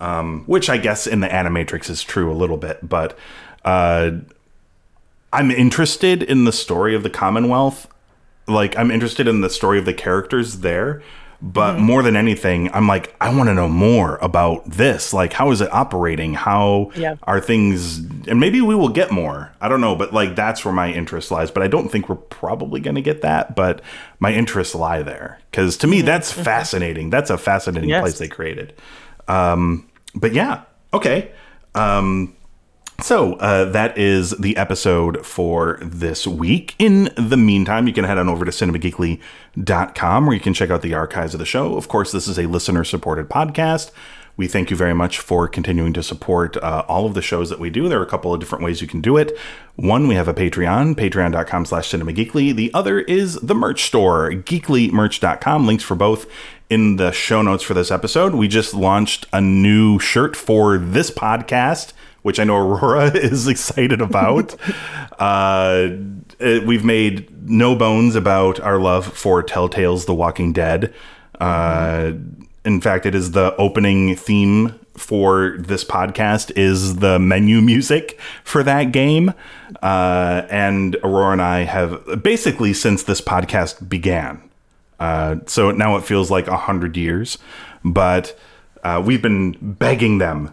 Um, 0.00 0.44
which 0.46 0.68
I 0.68 0.76
guess 0.76 1.06
in 1.06 1.20
the 1.20 1.28
Animatrix 1.28 1.88
is 1.88 2.02
true 2.02 2.30
a 2.30 2.34
little 2.34 2.56
bit, 2.58 2.86
but 2.86 3.16
uh, 3.64 4.10
I'm 5.32 5.50
interested 5.50 6.22
in 6.22 6.44
the 6.44 6.52
story 6.52 6.94
of 6.94 7.02
the 7.02 7.10
Commonwealth. 7.10 7.86
Like, 8.46 8.76
I'm 8.76 8.90
interested 8.90 9.26
in 9.26 9.40
the 9.40 9.48
story 9.48 9.78
of 9.78 9.86
the 9.86 9.94
characters 9.94 10.58
there. 10.58 11.02
But 11.46 11.78
more 11.78 12.02
than 12.02 12.16
anything, 12.16 12.70
I'm 12.72 12.88
like, 12.88 13.14
I 13.20 13.28
want 13.34 13.50
to 13.50 13.54
know 13.54 13.68
more 13.68 14.16
about 14.22 14.64
this. 14.64 15.12
Like, 15.12 15.34
how 15.34 15.50
is 15.50 15.60
it 15.60 15.70
operating? 15.74 16.32
How 16.32 16.90
Yeah. 16.96 17.16
are 17.24 17.38
things? 17.38 17.98
And 18.26 18.40
maybe 18.40 18.62
we 18.62 18.74
will 18.74 18.88
get 18.88 19.10
more. 19.10 19.52
I 19.60 19.68
don't 19.68 19.82
know. 19.82 19.94
But 19.94 20.14
like, 20.14 20.36
that's 20.36 20.64
where 20.64 20.72
my 20.72 20.90
interest 20.90 21.30
lies. 21.30 21.50
But 21.50 21.62
I 21.62 21.66
don't 21.68 21.90
think 21.90 22.08
we're 22.08 22.14
probably 22.16 22.80
going 22.80 22.94
to 22.94 23.02
get 23.02 23.20
that. 23.20 23.54
But 23.54 23.82
my 24.20 24.32
interests 24.32 24.74
lie 24.74 25.02
there. 25.02 25.38
Because 25.50 25.76
to 25.78 25.86
me, 25.86 26.00
that's 26.00 26.32
fascinating. 26.32 27.10
That's 27.10 27.28
a 27.28 27.36
fascinating 27.36 27.90
Yes. 27.90 28.00
place 28.00 28.18
they 28.18 28.28
created. 28.28 28.72
Um, 29.28 29.86
but 30.14 30.32
yeah, 30.32 30.62
okay. 30.94 31.30
Um, 31.74 32.34
so 33.00 33.34
uh, 33.34 33.64
that 33.66 33.98
is 33.98 34.30
the 34.32 34.56
episode 34.56 35.26
for 35.26 35.78
this 35.82 36.26
week. 36.26 36.74
In 36.78 37.10
the 37.16 37.36
meantime, 37.36 37.86
you 37.86 37.92
can 37.92 38.04
head 38.04 38.18
on 38.18 38.28
over 38.28 38.44
to 38.44 38.50
cinemageekly.com 38.50 40.26
where 40.26 40.34
you 40.34 40.40
can 40.40 40.54
check 40.54 40.70
out 40.70 40.82
the 40.82 40.94
archives 40.94 41.34
of 41.34 41.40
the 41.40 41.46
show. 41.46 41.76
Of 41.76 41.88
course, 41.88 42.12
this 42.12 42.28
is 42.28 42.38
a 42.38 42.46
listener 42.46 42.84
supported 42.84 43.28
podcast. 43.28 43.90
We 44.36 44.48
thank 44.48 44.68
you 44.70 44.76
very 44.76 44.94
much 44.94 45.20
for 45.20 45.46
continuing 45.46 45.92
to 45.92 46.02
support 46.02 46.56
uh, 46.56 46.84
all 46.88 47.06
of 47.06 47.14
the 47.14 47.22
shows 47.22 47.50
that 47.50 47.60
we 47.60 47.70
do. 47.70 47.88
There 47.88 48.00
are 48.00 48.04
a 48.04 48.08
couple 48.08 48.34
of 48.34 48.40
different 48.40 48.64
ways 48.64 48.80
you 48.80 48.88
can 48.88 49.00
do 49.00 49.16
it. 49.16 49.36
One, 49.76 50.08
we 50.08 50.16
have 50.16 50.26
a 50.26 50.34
Patreon, 50.34 50.96
patreon.com 50.96 51.66
slash 51.66 51.88
cinemageekly. 51.90 52.54
The 52.54 52.72
other 52.74 53.00
is 53.00 53.34
the 53.36 53.54
merch 53.54 53.84
store, 53.84 54.30
geeklymerch.com. 54.30 55.66
Links 55.66 55.84
for 55.84 55.94
both 55.94 56.26
in 56.68 56.96
the 56.96 57.12
show 57.12 57.42
notes 57.42 57.62
for 57.62 57.74
this 57.74 57.92
episode. 57.92 58.34
We 58.34 58.48
just 58.48 58.74
launched 58.74 59.26
a 59.32 59.40
new 59.40 60.00
shirt 60.00 60.34
for 60.34 60.78
this 60.78 61.12
podcast 61.12 61.92
which 62.24 62.40
I 62.40 62.44
know 62.44 62.56
Aurora 62.56 63.10
is 63.14 63.46
excited 63.46 64.00
about. 64.00 64.56
uh, 65.20 65.88
it- 66.40 66.66
we've 66.66 66.84
made 66.84 67.48
no 67.48 67.76
bones 67.76 68.16
about 68.16 68.58
our 68.60 68.78
love 68.78 69.06
for 69.06 69.42
Telltale's 69.42 70.06
The 70.06 70.14
Walking 70.14 70.52
Dead. 70.52 70.92
Uh, 71.38 72.12
in 72.64 72.80
fact, 72.80 73.04
it 73.06 73.14
is 73.14 73.32
the 73.32 73.54
opening 73.56 74.16
theme 74.16 74.78
for 74.96 75.56
this 75.58 75.84
podcast 75.84 76.50
is 76.56 76.96
the 76.96 77.18
menu 77.18 77.60
music 77.60 78.18
for 78.42 78.62
that 78.62 78.90
game. 78.92 79.34
Uh, 79.82 80.46
and 80.48 80.96
Aurora 81.04 81.32
and 81.32 81.42
I 81.42 81.64
have 81.64 82.22
basically 82.22 82.72
since 82.72 83.02
this 83.02 83.20
podcast 83.20 83.86
began. 83.88 84.40
Uh, 84.98 85.36
so 85.46 85.72
now 85.72 85.96
it 85.96 86.04
feels 86.04 86.30
like 86.30 86.46
a 86.46 86.56
hundred 86.56 86.96
years, 86.96 87.36
but 87.84 88.38
uh, 88.82 89.02
we've 89.04 89.20
been 89.20 89.58
begging 89.60 90.18
them 90.18 90.50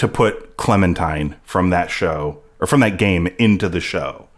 to 0.00 0.08
put 0.08 0.56
Clementine 0.56 1.36
from 1.44 1.68
that 1.68 1.90
show 1.90 2.40
or 2.58 2.66
from 2.66 2.80
that 2.80 2.98
game 2.98 3.26
into 3.38 3.68
the 3.68 3.80
show 3.80 4.28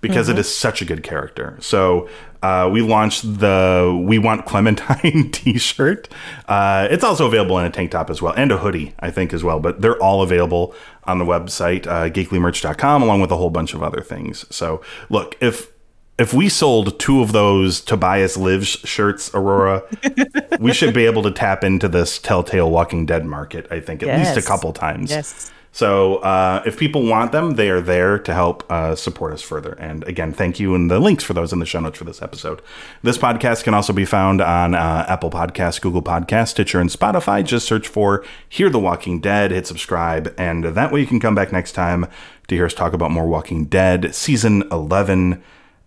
because 0.00 0.28
it 0.28 0.38
is 0.38 0.54
such 0.54 0.80
a 0.80 0.84
good 0.84 1.02
character. 1.02 1.56
So 1.60 2.08
uh, 2.44 2.70
we 2.72 2.80
launched 2.80 3.40
the 3.40 4.00
"We 4.06 4.18
Want 4.18 4.46
Clementine" 4.46 5.30
T-shirt. 5.32 6.08
Uh, 6.46 6.86
it's 6.92 7.02
also 7.02 7.26
available 7.26 7.58
in 7.58 7.66
a 7.66 7.70
tank 7.70 7.90
top 7.90 8.08
as 8.08 8.22
well 8.22 8.32
and 8.36 8.52
a 8.52 8.58
hoodie, 8.58 8.94
I 9.00 9.10
think, 9.10 9.32
as 9.32 9.42
well. 9.42 9.58
But 9.58 9.80
they're 9.80 10.00
all 10.00 10.22
available 10.22 10.76
on 11.04 11.18
the 11.18 11.24
website 11.24 11.88
uh, 11.88 12.08
geeklymerch.com 12.08 13.02
along 13.02 13.20
with 13.20 13.32
a 13.32 13.36
whole 13.36 13.50
bunch 13.50 13.74
of 13.74 13.82
other 13.82 14.02
things. 14.02 14.46
So 14.54 14.80
look 15.08 15.36
if. 15.40 15.72
If 16.20 16.34
we 16.34 16.50
sold 16.50 17.00
two 17.00 17.22
of 17.22 17.32
those 17.32 17.80
Tobias 17.80 18.36
Lives 18.36 18.68
shirts, 18.68 19.30
Aurora, 19.32 19.82
we 20.60 20.74
should 20.74 20.92
be 20.92 21.06
able 21.06 21.22
to 21.22 21.30
tap 21.30 21.64
into 21.64 21.88
this 21.88 22.18
Telltale 22.18 22.70
Walking 22.70 23.06
Dead 23.06 23.24
market. 23.24 23.66
I 23.70 23.80
think 23.80 24.02
at 24.02 24.18
least 24.18 24.36
a 24.36 24.46
couple 24.46 24.70
times. 24.74 25.10
Yes. 25.10 25.50
So 25.72 26.16
uh, 26.16 26.62
if 26.66 26.78
people 26.78 27.06
want 27.06 27.32
them, 27.32 27.54
they 27.54 27.70
are 27.70 27.80
there 27.80 28.18
to 28.18 28.34
help 28.34 28.70
uh, 28.70 28.96
support 28.96 29.32
us 29.32 29.40
further. 29.40 29.72
And 29.78 30.04
again, 30.04 30.34
thank 30.34 30.60
you. 30.60 30.74
And 30.74 30.90
the 30.90 31.00
links 31.00 31.24
for 31.24 31.32
those 31.32 31.54
in 31.54 31.58
the 31.58 31.64
show 31.64 31.80
notes 31.80 31.96
for 31.96 32.04
this 32.04 32.20
episode. 32.20 32.60
This 33.02 33.16
podcast 33.16 33.64
can 33.64 33.72
also 33.72 33.94
be 33.94 34.04
found 34.04 34.42
on 34.42 34.74
uh, 34.74 35.06
Apple 35.08 35.30
Podcasts, 35.30 35.80
Google 35.80 36.02
Podcasts, 36.02 36.48
Stitcher, 36.48 36.80
and 36.80 36.90
Spotify. 36.90 37.42
Just 37.42 37.66
search 37.66 37.88
for 37.88 38.22
Hear 38.46 38.68
the 38.68 38.78
Walking 38.78 39.20
Dead, 39.20 39.52
hit 39.52 39.66
subscribe, 39.66 40.34
and 40.36 40.64
that 40.64 40.92
way 40.92 41.00
you 41.00 41.06
can 41.06 41.18
come 41.20 41.34
back 41.34 41.50
next 41.50 41.72
time 41.72 42.06
to 42.48 42.54
hear 42.54 42.66
us 42.66 42.74
talk 42.74 42.92
about 42.92 43.10
more 43.10 43.26
Walking 43.26 43.64
Dead, 43.64 44.14
season 44.14 44.64
11, 44.70 45.42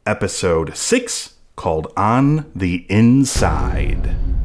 episode 0.05 0.75
6, 0.75 1.35
called 1.55 1.91
On 1.95 2.51
the 2.55 2.85
Inside. 2.89 4.42